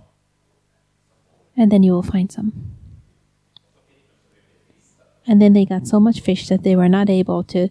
and 1.56 1.72
then 1.72 1.84
you 1.84 1.92
will 1.92 2.04
find 2.04 2.32
some. 2.32 2.76
And 5.28 5.42
then 5.42 5.54
they 5.54 5.66
got 5.66 5.88
so 5.88 6.00
much 6.00 6.20
fish 6.20 6.48
that 6.50 6.64
they 6.64 6.76
were 6.76 6.90
not 6.90 7.10
able 7.10 7.44
to 7.46 7.70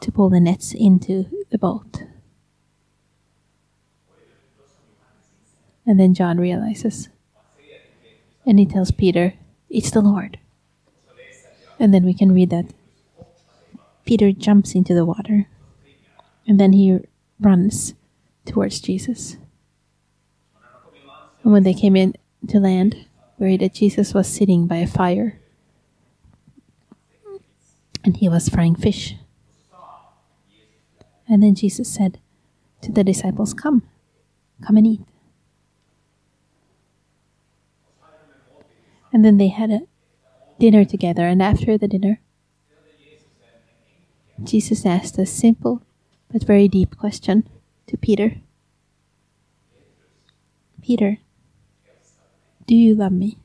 to 0.00 0.12
pull 0.12 0.28
the 0.28 0.40
nets 0.40 0.74
into 0.74 1.24
the 1.50 1.56
boat. 1.56 2.02
And 5.86 5.98
then 5.98 6.12
John 6.14 6.38
realizes. 6.38 7.08
And 8.46 8.58
he 8.58 8.66
tells 8.66 8.90
Peter, 8.92 9.34
It's 9.68 9.90
the 9.90 10.00
Lord. 10.00 10.38
And 11.78 11.92
then 11.92 12.04
we 12.04 12.14
can 12.14 12.32
read 12.32 12.50
that 12.50 12.72
Peter 14.04 14.32
jumps 14.32 14.74
into 14.74 14.94
the 14.94 15.04
water. 15.04 15.48
And 16.46 16.60
then 16.60 16.72
he 16.72 17.00
runs 17.40 17.94
towards 18.44 18.80
Jesus. 18.80 19.36
And 21.42 21.52
when 21.52 21.64
they 21.64 21.74
came 21.74 21.96
in 21.96 22.14
to 22.48 22.58
land, 22.58 23.06
we 23.38 23.46
read 23.46 23.60
that 23.60 23.74
Jesus 23.74 24.14
was 24.14 24.28
sitting 24.28 24.66
by 24.66 24.76
a 24.76 24.86
fire 24.86 25.38
and 28.04 28.16
he 28.16 28.28
was 28.28 28.48
frying 28.48 28.76
fish. 28.76 29.16
And 31.28 31.42
then 31.42 31.56
Jesus 31.56 31.92
said 31.92 32.20
to 32.82 32.92
the 32.92 33.02
disciples, 33.02 33.52
Come, 33.52 33.82
come 34.64 34.76
and 34.76 34.86
eat. 34.86 35.00
And 39.16 39.24
then 39.24 39.38
they 39.38 39.48
had 39.48 39.70
a 39.70 39.80
dinner 40.58 40.84
together, 40.84 41.26
and 41.26 41.42
after 41.42 41.78
the 41.78 41.88
dinner, 41.88 42.20
Jesus 44.44 44.84
asked 44.84 45.16
a 45.16 45.24
simple 45.24 45.80
but 46.30 46.44
very 46.44 46.68
deep 46.68 46.98
question 46.98 47.48
to 47.86 47.96
Peter 47.96 48.42
Peter, 50.82 51.16
do 52.66 52.76
you 52.76 52.94
love 52.94 53.12
me? 53.12 53.38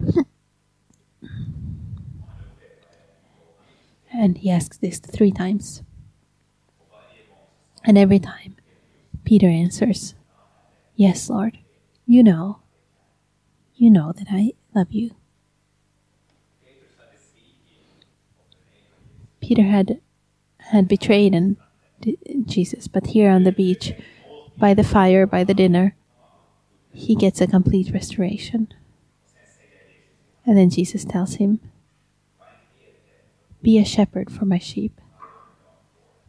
And 4.12 4.38
he 4.38 4.50
asks 4.50 4.78
this 4.78 4.98
three 4.98 5.30
times. 5.30 5.84
And 7.84 7.96
every 7.96 8.18
time, 8.18 8.56
Peter 9.22 9.46
answers, 9.46 10.16
Yes, 10.96 11.30
Lord, 11.30 11.58
you 12.04 12.24
know, 12.24 12.62
you 13.76 13.90
know 13.90 14.12
that 14.12 14.26
I 14.30 14.52
love 14.74 14.90
you. 14.90 15.12
Peter 19.40 19.62
had 19.62 20.00
had 20.58 20.88
betrayed 20.88 21.34
and 21.34 21.56
Jesus, 22.46 22.88
but 22.88 23.08
here 23.08 23.30
on 23.30 23.44
the 23.44 23.52
beach, 23.52 23.92
by 24.58 24.74
the 24.74 24.82
fire, 24.82 25.26
by 25.26 25.44
the 25.44 25.54
dinner, 25.54 25.94
he 26.92 27.14
gets 27.14 27.40
a 27.40 27.46
complete 27.46 27.92
restoration. 27.92 28.72
And 30.44 30.56
then 30.56 30.70
Jesus 30.70 31.04
tells 31.04 31.36
him, 31.36 31.60
be 33.62 33.78
a 33.78 33.84
shepherd 33.84 34.30
for 34.30 34.44
my 34.44 34.58
sheep. 34.58 35.00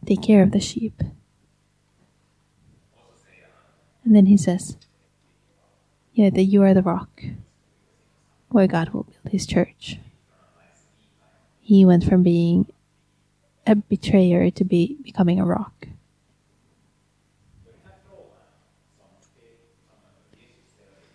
Take 0.04 0.22
care 0.22 0.42
of 0.42 0.52
the 0.52 0.60
sheep. 0.60 1.02
And 4.04 4.16
then 4.16 4.26
he 4.26 4.36
says, 4.36 4.76
Yeah, 6.18 6.30
that 6.30 6.50
you 6.50 6.64
are 6.64 6.74
the 6.74 6.82
rock 6.82 7.22
where 8.48 8.66
God 8.66 8.88
will 8.88 9.04
build 9.04 9.30
his 9.30 9.46
church. 9.46 10.00
He 11.60 11.84
went 11.84 12.02
from 12.02 12.24
being 12.24 12.66
a 13.64 13.76
betrayer 13.76 14.50
to 14.50 14.64
be 14.64 14.96
becoming 15.00 15.38
a 15.38 15.46
rock. 15.46 15.86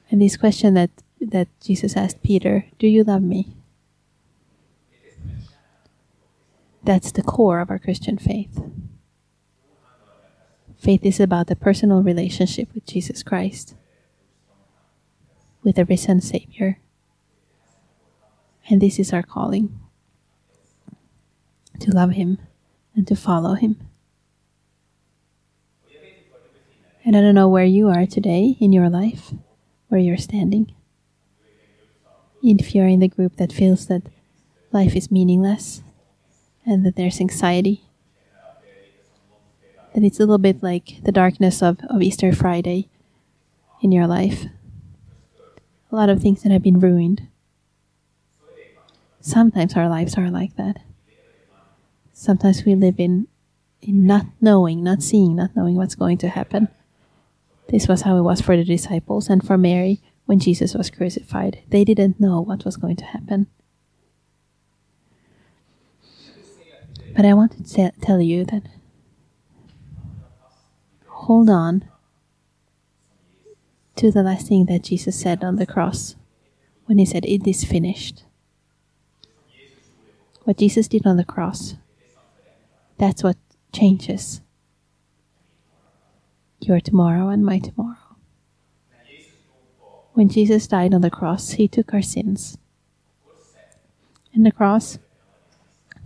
And 0.09 0.21
this 0.21 0.37
question 0.37 0.73
that, 0.75 0.91
that 1.19 1.49
Jesus 1.59 1.97
asked 1.97 2.23
Peter, 2.23 2.67
Do 2.79 2.87
you 2.87 3.03
love 3.03 3.23
me? 3.23 3.57
That's 6.81 7.11
the 7.11 7.23
core 7.23 7.59
of 7.59 7.69
our 7.69 7.77
Christian 7.77 8.17
faith. 8.17 8.57
Faith 10.77 11.05
is 11.05 11.19
about 11.19 11.47
the 11.47 11.57
personal 11.57 12.01
relationship 12.01 12.73
with 12.73 12.85
Jesus 12.85 13.21
Christ, 13.21 13.75
with 15.63 15.75
the 15.75 15.85
risen 15.85 16.21
Savior. 16.21 16.79
And 18.69 18.81
this 18.81 18.99
is 18.99 19.13
our 19.13 19.23
calling 19.23 19.79
to 21.79 21.91
love 21.91 22.11
Him 22.11 22.37
and 22.95 23.07
to 23.07 23.15
follow 23.15 23.53
Him. 23.53 23.77
And 27.05 27.17
I 27.17 27.21
don't 27.21 27.35
know 27.35 27.49
where 27.49 27.65
you 27.65 27.89
are 27.89 28.05
today 28.05 28.55
in 28.59 28.71
your 28.71 28.89
life, 28.89 29.33
where 29.89 29.99
you're 29.99 30.17
standing. 30.17 30.73
If 32.41 32.73
you're 32.73 32.87
in 32.87 33.01
the 33.01 33.09
group 33.09 33.35
that 33.37 33.51
feels 33.51 33.87
that 33.87 34.03
life 34.71 34.95
is 34.95 35.11
meaningless, 35.11 35.83
and 36.65 36.85
that 36.85 36.95
there's 36.95 37.19
anxiety. 37.19 37.83
That 39.93 40.03
it's 40.03 40.17
a 40.17 40.23
little 40.23 40.37
bit 40.37 40.63
like 40.63 41.03
the 41.03 41.11
darkness 41.11 41.61
of, 41.61 41.79
of 41.89 42.01
Easter 42.01 42.33
Friday 42.33 42.89
in 43.81 43.91
your 43.91 44.07
life. 44.07 44.45
A 45.93 45.95
lot 45.95 46.09
of 46.09 46.23
things 46.23 46.41
that 46.41 46.51
have 46.51 46.63
been 46.63 46.79
ruined. 46.79 47.27
Sometimes 49.21 49.75
our 49.75 49.87
lives 49.87 50.17
are 50.17 50.31
like 50.31 50.55
that. 50.55 50.79
Sometimes 52.13 52.65
we 52.65 52.73
live 52.73 52.95
in, 52.99 53.27
in 53.79 54.07
not 54.07 54.25
knowing, 54.41 54.83
not 54.83 55.03
seeing, 55.03 55.35
not 55.35 55.55
knowing 55.55 55.75
what's 55.75 55.93
going 55.93 56.17
to 56.17 56.29
happen. 56.29 56.67
This 57.69 57.87
was 57.87 58.01
how 58.01 58.17
it 58.17 58.23
was 58.23 58.41
for 58.41 58.57
the 58.57 58.63
disciples 58.63 59.29
and 59.29 59.45
for 59.45 59.55
Mary 59.55 60.01
when 60.25 60.39
Jesus 60.39 60.73
was 60.73 60.89
crucified. 60.89 61.61
They 61.69 61.83
didn't 61.83 62.19
know 62.19 62.41
what 62.41 62.65
was 62.65 62.75
going 62.75 62.95
to 62.95 63.05
happen. 63.05 63.45
But 67.15 67.23
I 67.23 67.35
want 67.35 67.67
to 67.67 67.91
tell 68.01 68.19
you 68.19 68.45
that 68.45 68.63
hold 71.05 71.51
on 71.51 71.85
to 73.95 74.11
the 74.11 74.23
last 74.23 74.47
thing 74.47 74.65
that 74.65 74.83
Jesus 74.83 75.19
said 75.19 75.43
on 75.43 75.57
the 75.57 75.65
cross 75.65 76.15
when 76.85 76.97
he 76.97 77.05
said, 77.05 77.25
It 77.25 77.47
is 77.47 77.63
finished. 77.63 78.23
What 80.43 80.57
Jesus 80.57 80.87
did 80.87 81.05
on 81.05 81.17
the 81.17 81.23
cross, 81.23 81.75
that's 82.97 83.23
what 83.23 83.37
changes 83.71 84.41
your 86.59 86.79
tomorrow 86.79 87.29
and 87.29 87.45
my 87.45 87.59
tomorrow. 87.59 87.97
When 90.13 90.29
Jesus 90.29 90.67
died 90.67 90.93
on 90.93 91.01
the 91.01 91.09
cross, 91.09 91.51
he 91.51 91.67
took 91.67 91.93
our 91.93 92.01
sins. 92.01 92.57
And 94.33 94.45
the 94.45 94.51
cross, 94.51 94.99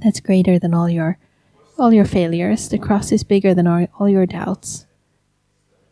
that's 0.03 0.19
greater 0.19 0.59
than 0.59 0.73
all 0.73 0.89
your 0.89 1.17
all 1.77 1.93
your 1.93 2.05
failures. 2.05 2.69
The 2.69 2.79
cross 2.79 3.11
is 3.11 3.23
bigger 3.23 3.53
than 3.53 3.67
all, 3.67 3.87
all 3.99 4.09
your 4.09 4.25
doubts. 4.25 4.86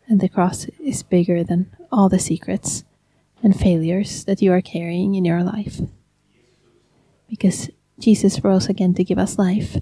And 0.08 0.20
the 0.20 0.28
cross 0.28 0.66
is 0.78 1.02
bigger 1.02 1.42
than 1.42 1.70
all 1.90 2.08
the 2.08 2.18
secrets 2.18 2.84
and 3.42 3.58
failures 3.58 4.24
that 4.24 4.40
you 4.40 4.52
are 4.52 4.60
carrying 4.60 5.14
in 5.14 5.24
your 5.24 5.42
life. 5.42 5.80
Because 7.28 7.70
Jesus 7.98 8.44
rose 8.44 8.68
again 8.68 8.94
to 8.94 9.04
give 9.04 9.18
us 9.18 9.38
life, 9.38 9.78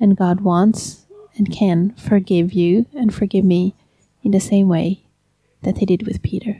and 0.00 0.16
God 0.16 0.40
wants 0.40 1.06
and 1.36 1.52
can 1.52 1.94
forgive 1.96 2.52
you 2.52 2.86
and 2.94 3.12
forgive 3.12 3.44
me 3.44 3.74
in 4.22 4.30
the 4.30 4.40
same 4.40 4.68
way 4.68 5.04
that 5.62 5.78
He 5.78 5.86
did 5.86 6.06
with 6.06 6.22
Peter. 6.22 6.58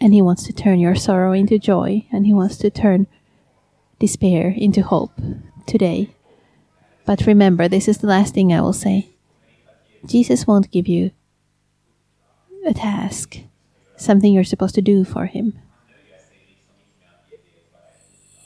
And 0.00 0.12
He 0.12 0.22
wants 0.22 0.42
to 0.44 0.52
turn 0.52 0.80
your 0.80 0.96
sorrow 0.96 1.32
into 1.32 1.58
joy, 1.58 2.06
and 2.10 2.26
He 2.26 2.32
wants 2.32 2.56
to 2.58 2.70
turn 2.70 3.06
despair 4.00 4.48
into 4.56 4.82
hope 4.82 5.12
today. 5.66 6.14
But 7.04 7.26
remember, 7.26 7.68
this 7.68 7.88
is 7.88 7.98
the 7.98 8.06
last 8.06 8.34
thing 8.34 8.52
I 8.52 8.60
will 8.60 8.72
say. 8.72 9.08
Jesus 10.06 10.46
won't 10.46 10.70
give 10.70 10.88
you 10.88 11.10
a 12.66 12.74
task, 12.74 13.38
something 13.96 14.32
you're 14.32 14.44
supposed 14.44 14.74
to 14.76 14.82
do 14.82 15.04
for 15.04 15.26
Him. 15.26 15.58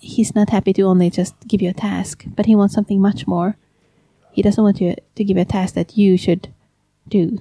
He's 0.01 0.35
not 0.35 0.51
happy 0.51 0.73
to 0.75 0.83
only 0.83 1.11
just 1.11 1.35
give 1.47 1.61
you 1.61 1.71
a 1.71 1.75
task, 1.75 2.25
but 2.29 2.47
He 2.47 2.55
wants 2.55 2.75
something 2.75 3.01
much 3.01 3.27
more. 3.27 3.57
He 4.33 4.43
doesn't 4.43 4.63
want 4.63 4.81
you 4.81 4.95
to 5.15 5.25
give 5.25 5.37
a 5.37 5.45
task 5.45 5.75
that 5.75 5.97
you 5.97 6.17
should 6.17 6.53
do. 7.09 7.41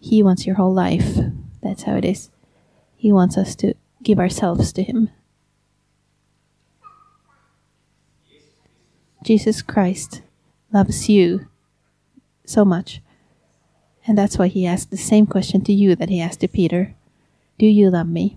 He 0.00 0.22
wants 0.22 0.46
your 0.46 0.56
whole 0.56 0.72
life. 0.72 1.18
That's 1.62 1.84
how 1.84 1.96
it 1.96 2.04
is. 2.04 2.30
He 2.96 3.12
wants 3.12 3.36
us 3.36 3.54
to 3.56 3.74
give 4.02 4.18
ourselves 4.18 4.72
to 4.74 4.82
Him. 4.82 5.10
Jesus 9.22 9.62
Christ 9.62 10.22
loves 10.72 11.08
you 11.08 11.48
so 12.44 12.64
much. 12.64 13.00
And 14.06 14.18
that's 14.18 14.36
why 14.36 14.48
he 14.48 14.66
asked 14.66 14.90
the 14.90 14.96
same 14.96 15.26
question 15.26 15.62
to 15.62 15.72
you 15.72 15.94
that 15.94 16.08
he 16.08 16.20
asked 16.20 16.40
to 16.40 16.48
Peter 16.48 16.94
Do 17.58 17.66
you 17.66 17.90
love 17.90 18.08
me? 18.08 18.36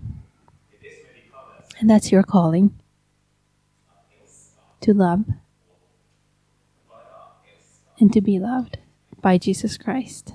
And 1.78 1.90
that's 1.90 2.12
your 2.12 2.22
calling 2.22 2.74
to 4.80 4.94
love 4.94 5.24
and 7.98 8.12
to 8.12 8.20
be 8.20 8.38
loved 8.38 8.78
by 9.20 9.38
Jesus 9.38 9.76
Christ. 9.76 10.34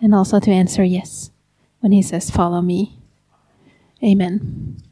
And 0.00 0.14
also 0.14 0.38
to 0.40 0.50
answer 0.50 0.84
yes 0.84 1.30
when 1.80 1.92
he 1.92 2.02
says, 2.02 2.30
Follow 2.30 2.62
me. 2.62 2.98
Amen. 4.04 4.85